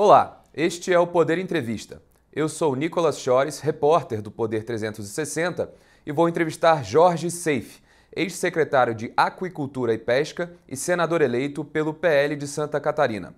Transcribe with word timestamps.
Olá, 0.00 0.44
este 0.54 0.92
é 0.92 0.98
o 1.00 1.08
Poder 1.08 1.38
Entrevista. 1.38 2.00
Eu 2.32 2.48
sou 2.48 2.76
Nicolas 2.76 3.18
Chores, 3.18 3.58
repórter 3.58 4.22
do 4.22 4.30
Poder 4.30 4.62
360, 4.62 5.72
e 6.06 6.12
vou 6.12 6.28
entrevistar 6.28 6.84
Jorge 6.84 7.28
Seife, 7.32 7.82
ex-secretário 8.14 8.94
de 8.94 9.12
Aquicultura 9.16 9.92
e 9.92 9.98
Pesca 9.98 10.52
e 10.68 10.76
senador 10.76 11.20
eleito 11.20 11.64
pelo 11.64 11.92
PL 11.92 12.36
de 12.36 12.46
Santa 12.46 12.80
Catarina. 12.80 13.34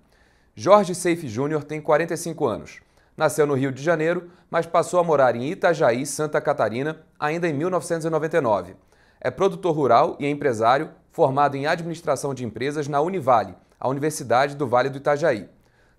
Jorge 0.54 0.95
Seife 0.95 1.29
Júnior 1.29 1.64
tem 1.64 1.80
45 1.80 2.46
anos. 2.46 2.80
Nasceu 3.16 3.46
no 3.46 3.54
Rio 3.54 3.72
de 3.72 3.82
Janeiro, 3.82 4.30
mas 4.50 4.66
passou 4.66 5.00
a 5.00 5.02
morar 5.02 5.34
em 5.34 5.50
Itajaí, 5.50 6.04
Santa 6.04 6.42
Catarina, 6.42 7.00
ainda 7.18 7.48
em 7.48 7.54
1999. 7.54 8.77
É 9.18 9.30
produtor 9.30 9.74
rural 9.74 10.14
e 10.20 10.27
empresário, 10.27 10.90
formado 11.11 11.56
em 11.56 11.66
administração 11.66 12.34
de 12.34 12.45
empresas 12.45 12.86
na 12.86 13.00
Univale, 13.00 13.54
a 13.81 13.89
Universidade 13.89 14.54
do 14.54 14.68
Vale 14.68 14.90
do 14.90 14.99
Itajaí. 14.99 15.49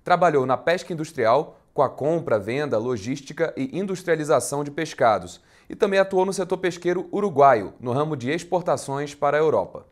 Trabalhou 0.03 0.45
na 0.45 0.57
pesca 0.57 0.93
industrial, 0.93 1.59
com 1.73 1.81
a 1.81 1.89
compra, 1.89 2.39
venda, 2.39 2.77
logística 2.77 3.53
e 3.55 3.77
industrialização 3.77 4.63
de 4.63 4.71
pescados, 4.71 5.39
e 5.69 5.75
também 5.75 5.99
atuou 5.99 6.25
no 6.25 6.33
setor 6.33 6.57
pesqueiro 6.57 7.07
uruguaio, 7.11 7.73
no 7.79 7.93
ramo 7.93 8.17
de 8.17 8.29
exportações 8.29 9.15
para 9.15 9.37
a 9.37 9.39
Europa. 9.39 9.85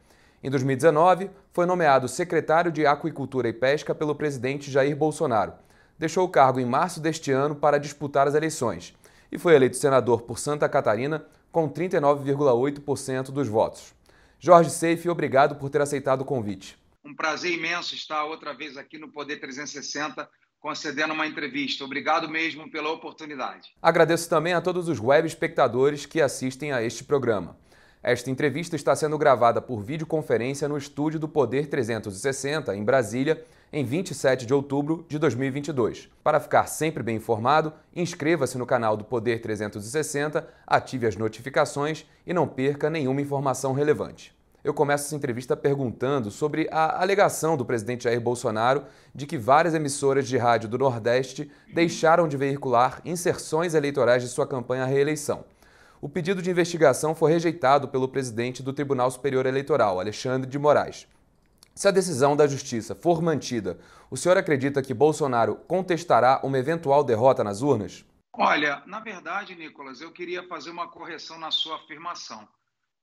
Em 0.44 0.50
2019, 0.50 1.30
foi 1.52 1.66
nomeado 1.66 2.08
secretário 2.08 2.72
de 2.72 2.86
Aquicultura 2.86 3.50
e 3.50 3.54
Pesca 3.54 3.94
pelo 3.94 4.16
presidente 4.16 4.72
Jair 4.72 4.96
Bolsonaro. 4.96 5.54
Deixou 5.98 6.26
o 6.26 6.30
cargo 6.30 6.60
em 6.60 6.66
março 6.66 7.02
deste 7.02 7.32
ano 7.32 7.56
para 7.56 7.78
disputar 7.78 8.28
as 8.28 8.36
eleições 8.36 8.94
e 9.32 9.38
foi 9.38 9.54
eleito 9.54 9.78
senador 9.78 10.22
por 10.22 10.40
Santa 10.40 10.68
Catarina 10.70 11.26
com 11.52 11.70
39,8% 11.70 13.32
dos 13.32 13.48
votos. 13.48 13.94
Jorge 14.40 14.70
Seife, 14.70 15.10
obrigado 15.10 15.56
por 15.56 15.70
ter 15.70 15.82
aceitado 15.82 16.22
o 16.22 16.26
convite. 16.26 16.79
Um 17.04 17.16
prazer 17.16 17.54
imenso 17.54 17.96
estar 17.96 18.26
outra 18.26 18.54
vez 18.54 18.78
aqui 18.78 18.98
no 18.98 19.12
Poder 19.12 19.40
360 19.40 20.30
concedendo 20.60 21.14
uma 21.14 21.26
entrevista. 21.26 21.86
Obrigado 21.86 22.28
mesmo 22.30 22.70
pela 22.70 22.92
oportunidade. 22.92 23.70
Agradeço 23.82 24.30
também 24.30 24.54
a 24.54 24.62
todos 24.62 24.90
os 24.90 25.00
web 25.00 25.26
espectadores 25.26 26.06
que 26.06 26.22
assistem 26.22 26.74
a 26.74 26.84
este 26.84 27.04
programa. 27.04 27.58
Esta 28.04 28.30
entrevista 28.30 28.76
está 28.76 28.96
sendo 28.96 29.18
gravada 29.18 29.62
por 29.62 29.82
videoconferência 29.82 30.68
no 30.68 30.78
estúdio 30.78 31.20
do 31.20 31.28
Poder 31.28 31.68
360, 31.68 32.76
em 32.76 32.84
Brasília, 32.84 33.44
em 33.72 33.84
27 33.84 34.46
de 34.46 34.54
outubro 34.54 35.06
de 35.08 35.20
2022. 35.20 36.10
Para 36.24 36.40
ficar 36.40 36.66
sempre 36.68 37.04
bem 37.04 37.18
informado, 37.18 37.74
inscreva-se 37.94 38.58
no 38.58 38.66
canal 38.66 38.96
do 38.96 39.04
Poder 39.04 39.42
360, 39.42 40.48
ative 40.66 41.08
as 41.08 41.16
notificações 41.16 42.06
e 42.26 42.34
não 42.34 42.48
perca 42.48 42.90
nenhuma 42.90 43.22
informação 43.22 43.74
relevante. 43.74 44.34
Eu 44.70 44.74
começo 44.76 45.08
essa 45.08 45.16
entrevista 45.16 45.58
perguntando 45.58 46.30
sobre 46.30 46.70
a 46.72 47.02
alegação 47.02 47.58
do 47.58 47.66
presidente 47.66 48.04
Jair 48.04 48.22
Bolsonaro 48.22 48.84
de 49.16 49.26
que 49.26 49.36
várias 49.36 49.74
emissoras 49.74 50.28
de 50.28 50.38
rádio 50.38 50.70
do 50.70 50.78
Nordeste 50.78 51.50
deixaram 51.74 52.28
de 52.28 52.38
veicular 52.38 53.02
inserções 53.04 53.74
eleitorais 53.74 54.22
de 54.22 54.30
sua 54.30 54.46
campanha 54.46 54.84
à 54.84 54.86
reeleição. 54.86 55.44
O 56.00 56.08
pedido 56.08 56.40
de 56.40 56.52
investigação 56.52 57.16
foi 57.16 57.32
rejeitado 57.32 57.88
pelo 57.88 58.08
presidente 58.08 58.62
do 58.62 58.72
Tribunal 58.72 59.10
Superior 59.10 59.48
Eleitoral, 59.48 60.00
Alexandre 60.00 60.48
de 60.48 60.60
Moraes. 60.60 61.08
Se 61.74 61.88
a 61.88 61.92
decisão 61.92 62.36
da 62.36 62.46
Justiça 62.46 62.94
for 62.94 63.24
mantida, 63.24 63.80
o 64.12 64.16
senhor 64.16 64.38
acredita 64.38 64.84
que 64.84 64.94
Bolsonaro 64.94 65.56
contestará 65.68 66.42
uma 66.44 66.60
eventual 66.60 67.04
derrota 67.04 67.44
nas 67.44 67.64
urnas? 67.64 68.06
Olha, 68.34 68.84
na 68.86 69.00
verdade, 69.00 69.56
Nicolas, 69.56 70.00
eu 70.00 70.12
queria 70.12 70.44
fazer 70.44 70.70
uma 70.70 70.88
correção 70.88 71.40
na 71.40 71.50
sua 71.50 71.78
afirmação. 71.78 72.48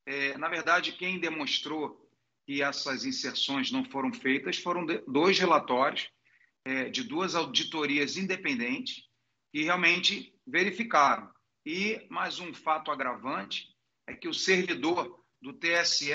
É, 0.07 0.39
na 0.39 0.49
verdade, 0.49 0.93
quem 0.93 1.19
demonstrou 1.19 2.09
que 2.47 2.63
essas 2.63 3.05
inserções 3.05 3.73
não 3.73 3.85
foram 3.85 4.13
feitas 4.13 4.57
foram 4.57 4.87
dois 5.07 5.39
relatórios 5.39 6.09
é, 6.65 6.89
de 6.89 7.03
duas 7.03 7.35
auditorias 7.35 8.17
independentes 8.17 9.03
que 9.53 9.65
realmente 9.65 10.33
verificaram. 10.47 11.29
E 11.65 12.07
mais 12.09 12.39
um 12.39 12.55
fato 12.55 12.93
agravante 12.93 13.67
é 14.07 14.15
que 14.15 14.29
o 14.29 14.35
servidor 14.35 15.25
do 15.43 15.53
TSE 15.53 16.13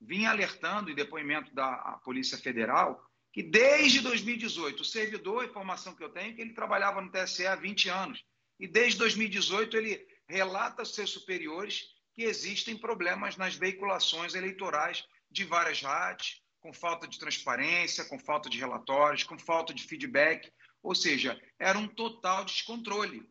vinha 0.00 0.30
alertando 0.30 0.90
em 0.90 0.94
depoimento 0.94 1.54
da 1.54 2.00
Polícia 2.04 2.36
Federal 2.36 3.00
que 3.32 3.42
desde 3.42 4.00
2018, 4.00 4.80
o 4.80 4.84
servidor, 4.84 5.42
a 5.42 5.46
informação 5.46 5.94
que 5.94 6.02
eu 6.02 6.08
tenho, 6.08 6.32
é 6.32 6.34
que 6.34 6.40
ele 6.40 6.52
trabalhava 6.52 7.00
no 7.00 7.10
TSE 7.10 7.46
há 7.46 7.54
20 7.54 7.88
anos, 7.88 8.24
e 8.58 8.66
desde 8.66 8.98
2018 8.98 9.76
ele 9.76 10.06
relata 10.28 10.82
aos 10.82 10.94
seus 10.94 11.10
superiores 11.10 11.84
que 12.20 12.24
existem 12.24 12.76
problemas 12.76 13.38
nas 13.38 13.54
veiculações 13.54 14.34
eleitorais 14.34 15.02
de 15.30 15.42
várias 15.42 15.80
rádios, 15.80 16.42
com 16.60 16.70
falta 16.70 17.08
de 17.08 17.18
transparência, 17.18 18.04
com 18.04 18.18
falta 18.18 18.50
de 18.50 18.58
relatórios, 18.58 19.24
com 19.24 19.38
falta 19.38 19.72
de 19.72 19.84
feedback, 19.84 20.52
ou 20.82 20.94
seja, 20.94 21.40
era 21.58 21.78
um 21.78 21.88
total 21.88 22.44
descontrole. 22.44 23.26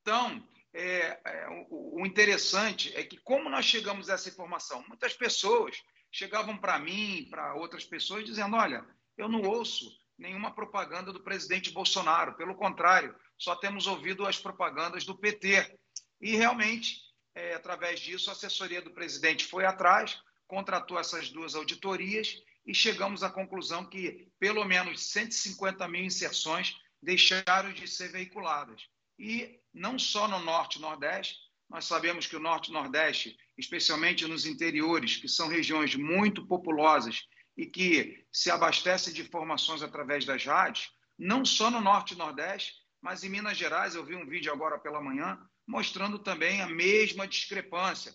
Então, 0.00 0.42
é, 0.72 1.20
é, 1.22 1.66
o, 1.68 2.00
o 2.00 2.06
interessante 2.06 2.90
é 2.96 3.04
que, 3.04 3.18
como 3.18 3.50
nós 3.50 3.66
chegamos 3.66 4.08
a 4.08 4.14
essa 4.14 4.30
informação, 4.30 4.82
muitas 4.88 5.12
pessoas 5.12 5.76
chegavam 6.10 6.56
para 6.56 6.78
mim, 6.78 7.28
para 7.28 7.54
outras 7.56 7.84
pessoas, 7.84 8.24
dizendo: 8.24 8.56
olha, 8.56 8.82
eu 9.18 9.28
não 9.28 9.42
ouço 9.42 9.84
nenhuma 10.18 10.54
propaganda 10.54 11.12
do 11.12 11.22
presidente 11.22 11.70
Bolsonaro, 11.72 12.38
pelo 12.38 12.54
contrário, 12.54 13.14
só 13.36 13.54
temos 13.54 13.86
ouvido 13.86 14.26
as 14.26 14.38
propagandas 14.38 15.04
do 15.04 15.14
PT. 15.14 15.78
E 16.22 16.36
realmente, 16.36 17.09
é, 17.34 17.54
através 17.54 18.00
disso, 18.00 18.30
a 18.30 18.32
assessoria 18.32 18.82
do 18.82 18.90
presidente 18.90 19.44
foi 19.44 19.64
atrás, 19.64 20.18
contratou 20.46 20.98
essas 20.98 21.30
duas 21.30 21.54
auditorias 21.54 22.36
e 22.66 22.74
chegamos 22.74 23.22
à 23.22 23.30
conclusão 23.30 23.84
que 23.84 24.28
pelo 24.38 24.64
menos 24.64 25.02
150 25.10 25.86
mil 25.88 26.04
inserções 26.04 26.76
deixaram 27.02 27.72
de 27.72 27.86
ser 27.88 28.10
veiculadas. 28.10 28.82
E 29.18 29.60
não 29.72 29.98
só 29.98 30.26
no 30.26 30.40
Norte 30.40 30.78
e 30.78 30.80
Nordeste, 30.80 31.36
nós 31.68 31.84
sabemos 31.84 32.26
que 32.26 32.36
o 32.36 32.40
Norte 32.40 32.70
e 32.70 32.72
Nordeste 32.72 33.36
especialmente 33.56 34.26
nos 34.26 34.46
interiores, 34.46 35.16
que 35.16 35.28
são 35.28 35.46
regiões 35.46 35.94
muito 35.94 36.46
populosas 36.46 37.22
e 37.56 37.66
que 37.66 38.24
se 38.32 38.50
abastecem 38.50 39.12
de 39.12 39.20
informações 39.20 39.82
através 39.82 40.24
das 40.24 40.44
rádios, 40.44 40.90
não 41.18 41.44
só 41.44 41.70
no 41.70 41.80
Norte 41.80 42.14
e 42.14 42.16
Nordeste, 42.16 42.74
mas 43.00 43.22
em 43.22 43.28
Minas 43.28 43.56
Gerais, 43.56 43.94
eu 43.94 44.04
vi 44.04 44.16
um 44.16 44.26
vídeo 44.26 44.52
agora 44.52 44.78
pela 44.78 45.00
manhã 45.00 45.38
mostrando 45.70 46.18
também 46.18 46.60
a 46.60 46.66
mesma 46.66 47.28
discrepância. 47.28 48.12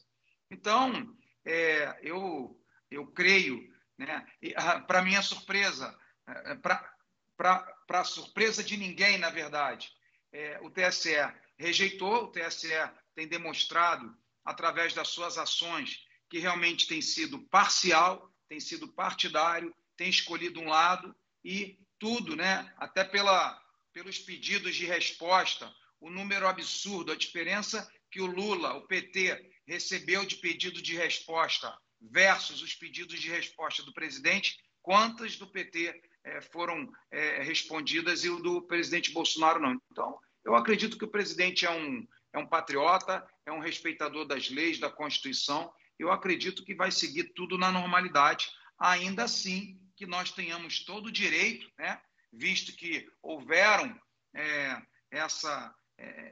Então, 0.52 1.16
é, 1.46 1.98
eu, 2.04 2.62
eu 2.92 3.08
creio, 3.08 3.74
né, 3.98 4.28
ah, 4.58 4.82
para 4.82 5.02
minha 5.02 5.22
surpresa, 5.22 5.98
é, 6.28 6.56
para 6.56 8.04
surpresa 8.04 8.62
de 8.62 8.76
ninguém, 8.76 9.18
na 9.18 9.30
verdade, 9.30 9.90
é, 10.34 10.60
o 10.62 10.70
TSE 10.70 11.16
rejeitou, 11.58 12.26
o 12.26 12.32
TSE 12.32 12.74
tem 13.16 13.26
demonstrado 13.26 14.14
através 14.44 14.94
das 14.94 15.08
suas 15.08 15.38
ações, 15.38 16.04
que 16.30 16.40
realmente 16.40 16.88
tem 16.88 17.02
sido 17.02 17.40
parcial, 17.48 18.30
tem 18.50 18.60
sido 18.60 18.92
partidário, 18.94 19.74
tem 19.96 20.10
escolhido 20.10 20.60
um 20.60 20.68
lado 20.68 21.16
e 21.42 21.80
tudo, 21.98 22.36
né? 22.36 22.74
Até 22.78 23.06
pela, 23.06 23.58
pelos 23.94 24.20
pedidos 24.20 24.76
de 24.76 24.86
resposta, 24.86 25.72
o 26.06 26.10
número 26.12 26.48
absurdo, 26.48 27.12
a 27.12 27.16
diferença 27.16 27.92
que 28.12 28.22
o 28.22 28.28
Lula, 28.28 28.76
o 28.76 28.86
PT, 28.86 29.52
recebeu 29.68 30.24
de 30.24 30.36
pedido 30.36 30.80
de 30.80 30.96
resposta 30.96 31.76
versus 32.00 32.62
os 32.62 32.76
pedidos 32.76 33.20
de 33.20 33.28
resposta 33.28 33.82
do 33.82 33.92
presidente, 33.92 34.56
quantas 34.84 35.36
do 35.36 35.48
PT 35.48 36.00
é, 36.24 36.42
foram 36.42 36.88
é, 37.10 37.42
respondidas 37.42 38.24
e 38.24 38.30
o 38.30 38.38
do 38.38 38.62
presidente 38.68 39.12
Bolsonaro 39.12 39.60
não. 39.60 39.82
Então, 39.92 40.20
eu 40.44 40.56
acredito 40.56 40.96
que 40.96 41.06
o 41.06 41.12
presidente 41.12 41.66
é 41.66 41.72
um, 41.72 42.08
é 42.34 42.38
um 42.38 42.46
patriota, 42.48 43.28
é 43.44 43.52
um 43.52 43.60
respeitador 43.60 44.28
das 44.28 44.48
leis, 44.52 44.78
da 44.78 44.92
Constituição. 44.92 45.74
Eu 45.98 46.12
acredito 46.12 46.64
que 46.64 46.76
vai 46.76 46.92
seguir 46.92 47.34
tudo 47.34 47.58
na 47.58 47.72
normalidade, 47.72 48.48
ainda 48.78 49.24
assim 49.24 49.82
que 49.96 50.06
nós 50.06 50.32
tenhamos 50.32 50.86
todo 50.86 51.08
o 51.08 51.12
direito, 51.12 51.68
né, 51.80 52.00
visto 52.32 52.76
que 52.76 53.10
houveram 53.24 54.00
é, 54.36 54.80
essa, 55.10 55.74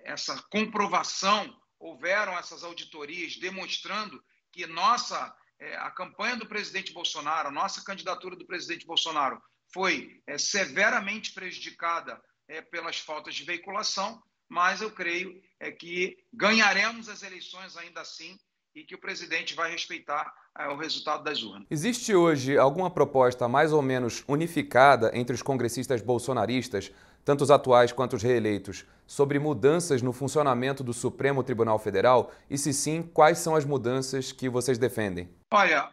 essa 0.04 0.42
comprovação, 0.52 1.56
houveram 1.80 2.38
essas 2.38 2.64
auditorias 2.64 3.38
demonstrando 3.38 4.24
que 4.52 4.66
nossa 4.68 5.36
é, 5.60 5.76
a 5.78 5.92
campanha 5.92 6.36
do 6.36 6.48
presidente 6.48 6.94
Bolsonaro, 6.94 7.50
a 7.50 7.52
nossa 7.52 7.84
candidatura 7.84 8.36
do 8.36 8.46
presidente 8.46 8.86
Bolsonaro 8.86 9.42
foi 9.74 10.22
é, 10.28 10.38
severamente 10.38 11.34
prejudicada 11.34 12.22
é, 12.48 12.62
pelas 12.62 13.00
faltas 13.00 13.36
de 13.36 13.44
veiculação 13.44 14.22
mas 14.54 14.82
eu 14.82 14.92
creio 14.92 15.42
que 15.80 16.16
ganharemos 16.32 17.10
as 17.10 17.24
eleições 17.24 17.76
ainda 17.76 18.02
assim 18.02 18.38
e 18.76 18.84
que 18.84 18.94
o 18.94 19.00
presidente 19.00 19.56
vai 19.56 19.72
respeitar 19.72 20.32
o 20.72 20.76
resultado 20.76 21.24
das 21.24 21.42
urnas. 21.42 21.66
Existe 21.72 22.14
hoje 22.14 22.56
alguma 22.56 22.92
proposta 22.92 23.48
mais 23.48 23.74
ou 23.74 23.82
menos 23.82 24.24
unificada 24.28 25.12
entre 25.16 25.34
os 25.34 25.42
congressistas 25.42 26.04
bolsonaristas, 26.04 26.92
tanto 27.24 27.44
os 27.44 27.52
atuais 27.52 27.92
quanto 27.92 28.16
os 28.16 28.24
reeleitos, 28.24 28.86
sobre 29.06 29.40
mudanças 29.40 30.02
no 30.02 30.14
funcionamento 30.14 30.84
do 30.84 30.94
Supremo 30.94 31.44
Tribunal 31.44 31.80
Federal? 31.80 32.32
E 32.50 32.58
se 32.58 32.74
sim, 32.74 33.04
quais 33.04 33.38
são 33.38 33.56
as 33.56 33.66
mudanças 33.66 34.32
que 34.32 34.50
vocês 34.50 34.78
defendem? 34.78 35.30
Olha, 35.52 35.92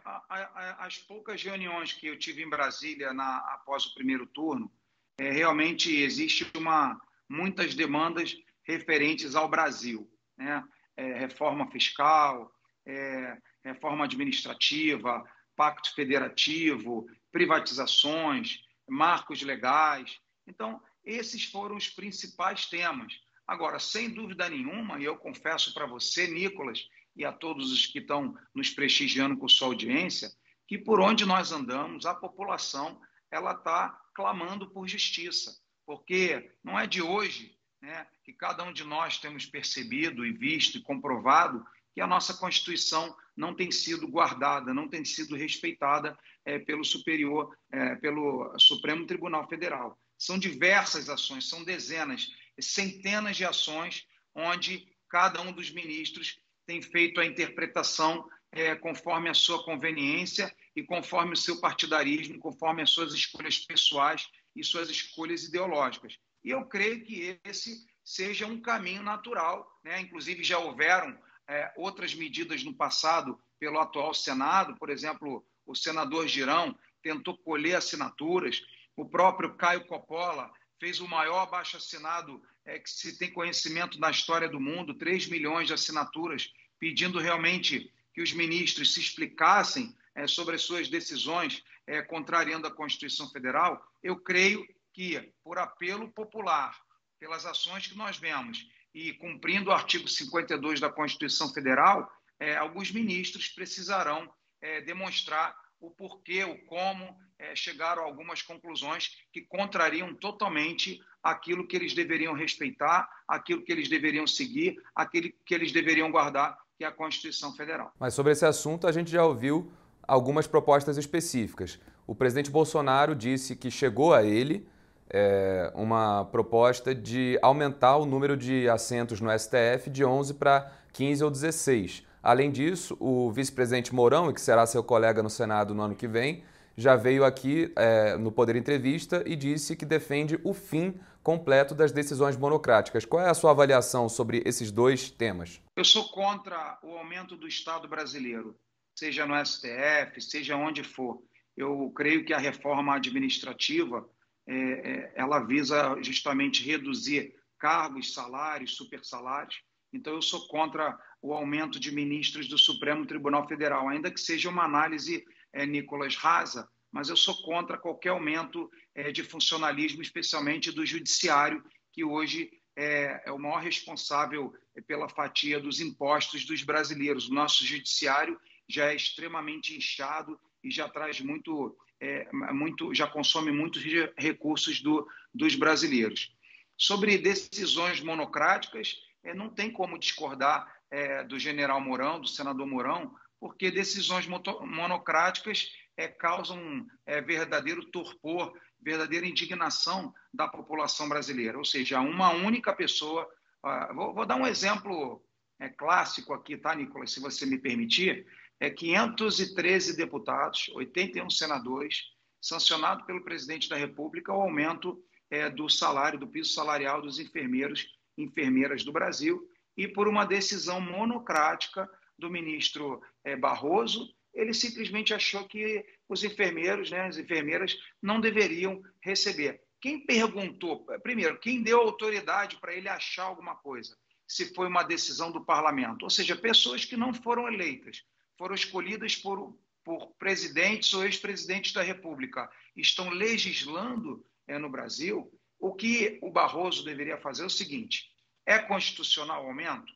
as 0.79 0.99
poucas 0.99 1.43
reuniões 1.43 1.93
que 1.93 2.07
eu 2.07 2.19
tive 2.19 2.43
em 2.43 2.49
Brasília 2.49 3.13
na, 3.13 3.39
após 3.55 3.87
o 3.87 3.95
primeiro 3.95 4.27
turno, 4.27 4.71
é, 5.19 5.31
realmente 5.31 5.95
existe 5.95 6.51
uma, 6.57 6.99
muitas 7.29 7.75
demandas 7.75 8.37
referentes 8.63 9.35
ao 9.35 9.49
Brasil. 9.49 10.11
Né? 10.37 10.65
É, 10.97 11.19
reforma 11.19 11.71
fiscal, 11.71 12.51
é, 12.87 13.37
reforma 13.65 14.05
administrativa, 14.05 15.23
pacto 15.55 15.95
federativo, 15.95 17.07
privatizações, 17.31 18.61
marcos 18.89 19.43
legais. 19.43 20.19
Então, 20.47 20.81
esses 21.13 21.45
foram 21.45 21.77
os 21.77 21.89
principais 21.89 22.67
temas. 22.67 23.13
Agora, 23.47 23.79
sem 23.79 24.09
dúvida 24.09 24.49
nenhuma, 24.49 25.01
e 25.01 25.05
eu 25.05 25.17
confesso 25.17 25.75
para 25.75 25.87
você, 25.87 26.27
Nicolas, 26.27 26.87
e 27.17 27.25
a 27.25 27.33
todos 27.33 27.73
os 27.73 27.87
que 27.87 27.99
estão 27.99 28.37
nos 28.55 28.71
prestigiando 28.71 29.37
com 29.37 29.49
sua 29.49 29.69
audiência, 29.69 30.31
que 30.69 30.79
por 30.79 31.01
onde 31.01 31.27
nós 31.27 31.51
andamos, 31.51 32.07
a 32.07 32.15
população 32.15 33.01
ela 33.31 33.53
está 33.53 33.91
clamando 34.15 34.71
por 34.71 34.89
justiça, 34.89 35.57
porque 35.85 36.53
não 36.63 36.79
é 36.79 36.87
de 36.87 37.03
hoje 37.03 37.57
né, 37.81 38.07
que 38.25 38.33
cada 38.33 38.63
um 38.63 38.73
de 38.73 38.85
nós 38.85 39.19
temos 39.19 39.47
percebido 39.47 40.25
e 40.25 40.33
visto 40.33 40.79
e 40.79 40.83
comprovado 40.83 41.65
que 41.93 42.01
a 42.01 42.07
nossa 42.07 42.35
Constituição 42.35 43.17
não 43.37 43.55
tem 43.55 43.71
sido 43.71 44.07
guardada, 44.07 44.73
não 44.73 44.89
tem 44.89 45.05
sido 45.05 45.35
respeitada 45.35 46.17
é, 46.45 46.59
pelo 46.59 46.85
superior, 46.85 47.57
é, 47.73 47.97
pelo 47.97 48.57
Supremo 48.59 49.07
Tribunal 49.07 49.49
Federal. 49.49 49.99
São 50.21 50.39
diversas 50.39 51.09
ações, 51.09 51.49
são 51.49 51.65
dezenas, 51.65 52.31
centenas 52.61 53.39
de 53.39 53.45
ações 53.47 54.07
onde 54.35 54.87
cada 55.09 55.41
um 55.41 55.51
dos 55.51 55.71
ministros 55.71 56.39
tem 56.67 56.83
feito 56.83 57.23
a 57.23 57.25
interpretação 57.25 58.29
é, 58.53 58.75
conforme 58.75 59.31
a 59.31 59.35
sua 59.35 59.65
conveniência 59.65 60.55
e 60.77 60.83
conforme 60.83 61.33
o 61.33 61.37
seu 61.37 61.59
partidarismo, 61.59 62.39
conforme 62.39 62.83
as 62.83 62.91
suas 62.91 63.15
escolhas 63.15 63.61
pessoais 63.61 64.29
e 64.55 64.63
suas 64.63 64.91
escolhas 64.91 65.45
ideológicas. 65.45 66.19
E 66.45 66.51
eu 66.51 66.67
creio 66.67 67.03
que 67.03 67.41
esse 67.43 67.87
seja 68.05 68.47
um 68.47 68.61
caminho 68.61 69.03
natural. 69.03 69.81
Né? 69.83 70.03
Inclusive, 70.03 70.45
já 70.45 70.59
houveram 70.59 71.19
é, 71.49 71.73
outras 71.77 72.15
medidas 72.15 72.63
no 72.63 72.75
passado 72.75 73.41
pelo 73.59 73.79
atual 73.79 74.13
Senado, 74.13 74.77
por 74.77 74.91
exemplo, 74.91 75.43
o 75.65 75.75
senador 75.75 76.29
Girão 76.29 76.77
tentou 77.03 77.39
colher 77.39 77.77
assinaturas, 77.77 78.63
o 78.97 79.09
próprio 79.09 79.55
Caio 79.55 79.87
Coppola 79.87 80.51
fez 80.79 81.01
o 81.01 81.09
maior 81.09 81.41
abaixo 81.41 81.77
assinado 81.77 82.43
é, 82.65 82.79
que 82.79 82.91
se 82.91 83.19
tem 83.19 83.31
conhecimento 83.33 83.99
na 83.99 84.11
história 84.11 84.49
do 84.49 84.61
mundo, 84.61 84.95
3 84.95 85.29
milhões 85.29 85.69
de 85.69 85.75
assinaturas, 85.75 86.51
pedindo 86.79 87.19
realmente 87.19 87.93
que 88.15 88.23
os 88.23 88.33
ministros 88.33 88.95
se 88.95 89.01
explicassem 89.01 89.95
é, 90.15 90.27
sobre 90.27 90.57
as 90.57 90.63
suas 90.63 90.89
decisões 90.89 91.63
é, 91.87 92.03
contrariando 92.03 92.67
a 92.67 92.75
Constituição 92.75 93.29
Federal, 93.31 93.85
eu 94.03 94.17
creio 94.17 94.67
que, 94.93 95.33
por 95.43 95.59
apelo 95.59 96.11
popular, 96.11 96.79
pelas 97.19 97.45
ações 97.45 97.87
que 97.87 97.97
nós 97.97 98.17
vemos 98.17 98.67
e 98.95 99.13
cumprindo 99.15 99.71
o 99.71 99.73
artigo 99.73 100.09
52 100.09 100.81
da 100.81 100.91
Constituição 100.91 101.53
Federal, 101.53 102.11
é, 102.39 102.57
alguns 102.57 102.91
ministros 102.91 103.49
precisarão 103.49 104.33
é, 104.61 104.81
demonstrar 104.81 105.55
o 105.79 105.91
porquê, 105.91 106.45
o 106.45 106.59
como 106.65 107.19
é, 107.41 107.57
chegaram 107.57 108.03
a 108.03 108.05
algumas 108.05 108.43
conclusões 108.43 109.17
que 109.33 109.41
contrariam 109.41 110.15
totalmente 110.15 111.01
aquilo 111.23 111.67
que 111.67 111.77
eles 111.77 111.95
deveriam 111.95 112.35
respeitar, 112.35 113.09
aquilo 113.27 113.63
que 113.63 113.73
eles 113.73 113.89
deveriam 113.89 114.27
seguir, 114.27 114.77
aquilo 114.95 115.31
que 115.45 115.55
eles 115.55 115.73
deveriam 115.73 116.11
guardar, 116.11 116.57
que 116.77 116.85
é 116.85 116.87
a 116.87 116.93
Constituição 116.93 117.55
Federal. 117.55 117.93
Mas 117.99 118.15
sobre 118.15 118.33
esse 118.33 118.45
assunto 118.45 118.87
a 118.87 118.93
gente 118.93 119.11
já 119.11 119.25
ouviu 119.25 119.73
algumas 120.07 120.47
propostas 120.47 120.99
específicas. 120.99 121.79
O 122.07 122.15
presidente 122.15 122.51
Bolsonaro 122.51 123.15
disse 123.15 123.57
que 123.57 123.71
chegou 123.71 124.13
a 124.13 124.23
ele 124.23 124.67
é, 125.09 125.73
uma 125.75 126.25
proposta 126.27 126.95
de 126.95 127.39
aumentar 127.43 127.97
o 127.97 128.07
número 128.07 128.37
de 128.37 128.69
assentos 128.69 129.21
no 129.21 129.31
STF 129.37 129.89
de 129.91 130.05
11 130.05 130.35
para 130.35 130.73
15 130.93 131.25
ou 131.25 131.31
16. 131.31 132.05
Além 132.23 132.51
disso, 132.51 132.97
o 133.01 133.31
vice-presidente 133.33 133.95
Mourão, 133.95 134.33
que 134.33 134.41
será 134.41 134.67
seu 134.67 134.85
colega 134.85 135.23
no 135.23 135.31
Senado 135.31 135.75
no 135.75 135.83
ano 135.83 135.95
que 135.95 136.07
vem, 136.07 136.45
já 136.81 136.97
veio 136.97 137.25
aqui 137.25 137.73
é, 137.77 138.17
no 138.17 138.33
Poder 138.33 138.57
Entrevista 138.57 139.23
e 139.27 139.37
disse 139.37 139.77
que 139.77 139.85
defende 139.85 140.41
o 140.43 140.55
fim 140.55 140.95
completo 141.23 141.75
das 141.75 141.93
decisões 141.93 142.37
monocráticas. 142.37 143.05
Qual 143.05 143.23
é 143.23 143.29
a 143.29 143.35
sua 143.35 143.51
avaliação 143.51 144.09
sobre 144.09 144.43
esses 144.47 144.71
dois 144.73 145.11
temas? 145.11 145.61
Eu 145.77 145.85
sou 145.85 146.09
contra 146.11 146.79
o 146.83 146.97
aumento 146.97 147.37
do 147.37 147.47
Estado 147.47 147.87
brasileiro 147.87 148.57
seja 149.01 149.25
no 149.25 149.35
STF, 149.45 150.21
seja 150.21 150.57
onde 150.57 150.83
for. 150.83 151.23
Eu 151.57 151.91
creio 151.97 152.25
que 152.25 152.35
a 152.35 152.39
reforma 152.39 152.95
administrativa 152.95 154.07
é, 154.47 154.55
é, 154.55 155.13
ela 155.17 155.41
visa 155.41 155.97
justamente 156.03 156.63
reduzir 156.63 157.35
cargos, 157.59 158.13
salários, 158.13 158.77
supersalários. 158.77 159.63
Então, 159.93 160.15
eu 160.15 160.23
sou 160.23 160.47
contra 160.49 160.99
o 161.23 161.33
aumento 161.33 161.81
de 161.81 161.91
ministros 161.91 162.47
do 162.47 162.59
Supremo 162.59 163.07
Tribunal 163.07 163.49
Federal, 163.49 163.89
ainda 163.89 164.11
que 164.11 164.21
seja 164.21 164.51
uma 164.51 164.65
análise, 164.65 165.25
é, 165.53 165.67
Nicolas, 165.67 166.17
rasa, 166.17 166.69
mas 166.93 167.09
eu 167.09 167.17
sou 167.17 167.43
contra 167.43 167.79
qualquer 167.79 168.11
aumento 168.11 168.71
é, 168.95 169.13
de 169.13 169.23
funcionalismo, 169.23 170.03
especialmente 170.03 170.73
do 170.73 170.85
judiciário, 170.85 171.65
que 171.93 172.05
hoje 172.05 172.51
é, 172.77 173.23
é, 173.27 173.33
o 173.33 173.39
maior 173.39 173.63
responsável 173.63 174.53
pela 174.87 175.09
fatia 175.09 175.61
dos 175.61 175.81
impostos 175.81 176.45
dos 176.45 176.63
brasileiros. 176.63 177.29
O 177.29 177.35
nosso 177.35 177.65
judiciário 177.65 178.41
já 178.69 178.91
é 178.91 178.97
extremamente 178.97 179.77
inchado 179.77 180.39
e 180.63 180.71
já 180.71 180.89
traz 180.89 181.21
muito, 181.21 181.77
é, 182.01 182.31
muito 182.33 182.95
já 182.95 183.07
consome 183.07 183.51
muitos 183.51 183.83
recursos 184.17 184.81
do, 184.81 185.07
dos 185.35 185.55
brasileiros. 185.55 186.35
Sobre 186.77 187.19
decisões 187.19 188.01
monocráticas, 188.01 188.97
é, 189.23 189.35
não 189.35 189.51
tem 189.51 189.71
como 189.71 189.99
discordar 189.99 190.67
é, 190.91 191.23
do 191.25 191.39
general 191.39 191.81
Mourão, 191.81 192.21
do 192.21 192.29
senador 192.29 192.67
Mourão, 192.67 193.15
porque 193.41 193.71
decisões 193.71 194.27
monocráticas 194.27 195.73
é, 195.97 196.07
causam 196.07 196.87
é, 197.07 197.23
verdadeiro 197.23 197.85
torpor, 197.87 198.53
verdadeira 198.81 199.27
indignação 199.27 200.15
da 200.33 200.47
população 200.47 201.09
brasileira. 201.09 201.57
Ou 201.57 201.65
seja, 201.65 202.01
uma 202.01 202.31
única 202.33 202.73
pessoa. 202.73 203.29
Ah, 203.63 203.93
vou, 203.95 204.15
vou, 204.15 204.27
dar 204.27 204.37
um 204.37 204.47
exemplo 204.47 205.25
é, 205.59 205.69
clássico 205.69 206.33
aqui, 206.33 206.57
tá, 206.57 206.75
Nicolas, 206.75 207.13
se 207.13 207.21
você 207.21 207.45
me 207.47 207.59
permitir 207.59 208.27
é 208.59 208.69
513 208.69 209.97
deputados, 209.97 210.69
81 210.75 211.31
senadores, 211.31 212.05
sancionado 212.41 213.07
pelo 213.07 213.25
presidente 213.25 213.71
da 213.71 213.77
República 213.77 214.35
o 214.35 214.43
aumento 214.43 215.03
é, 215.31 215.49
do 215.49 215.69
salário, 215.69 216.19
do 216.19 216.29
piso 216.29 216.53
salarial 216.53 217.01
dos 217.01 217.19
enfermeiros 217.19 217.87
e 218.19 218.25
enfermeiras 218.25 218.85
do 218.85 218.93
Brasil, 218.93 219.43
e 219.77 219.89
por 219.89 220.09
uma 220.09 220.27
decisão 220.27 220.79
monocrática 220.79 221.89
do 222.21 222.31
ministro 222.31 223.03
é, 223.25 223.35
Barroso, 223.35 224.15
ele 224.33 224.55
simplesmente 224.55 225.13
achou 225.13 225.47
que 225.49 225.85
os 226.09 226.23
enfermeiros, 226.23 226.91
né, 226.91 227.07
as 227.07 227.19
enfermeiras, 227.19 227.77
não 228.01 228.21
deveriam 228.21 228.81
receber. 229.03 229.61
Quem 229.81 230.05
perguntou, 230.05 230.85
primeiro, 231.03 231.39
quem 231.41 231.63
deu 231.63 231.81
autoridade 231.81 232.59
para 232.59 232.75
ele 232.75 232.89
achar 232.89 233.25
alguma 233.25 233.57
coisa? 233.57 233.97
Se 234.29 234.55
foi 234.55 234.69
uma 234.69 234.85
decisão 234.85 235.33
do 235.33 235.45
parlamento, 235.45 236.05
ou 236.05 236.11
seja, 236.11 236.37
pessoas 236.37 236.85
que 236.85 236.97
não 236.97 237.13
foram 237.13 237.49
eleitas 237.49 238.05
foram 238.39 238.55
escolhidas 238.55 239.17
por, 239.17 239.59
por 239.85 240.15
presidentes 240.19 240.95
ou 240.95 241.05
ex-presidentes 241.05 241.73
da 241.73 241.83
República, 241.83 242.51
estão 242.77 243.11
legislando 243.11 244.25
é, 244.47 244.59
no 244.59 244.71
Brasil, 244.71 245.31
o 245.59 245.75
que 245.75 246.19
o 246.23 246.31
Barroso 246.31 246.85
deveria 246.85 247.19
fazer 247.19 247.43
é 247.43 247.47
o 247.47 247.51
seguinte: 247.51 248.11
é 248.47 248.59
constitucional 248.59 249.45
o 249.45 249.49
aumento? 249.49 249.93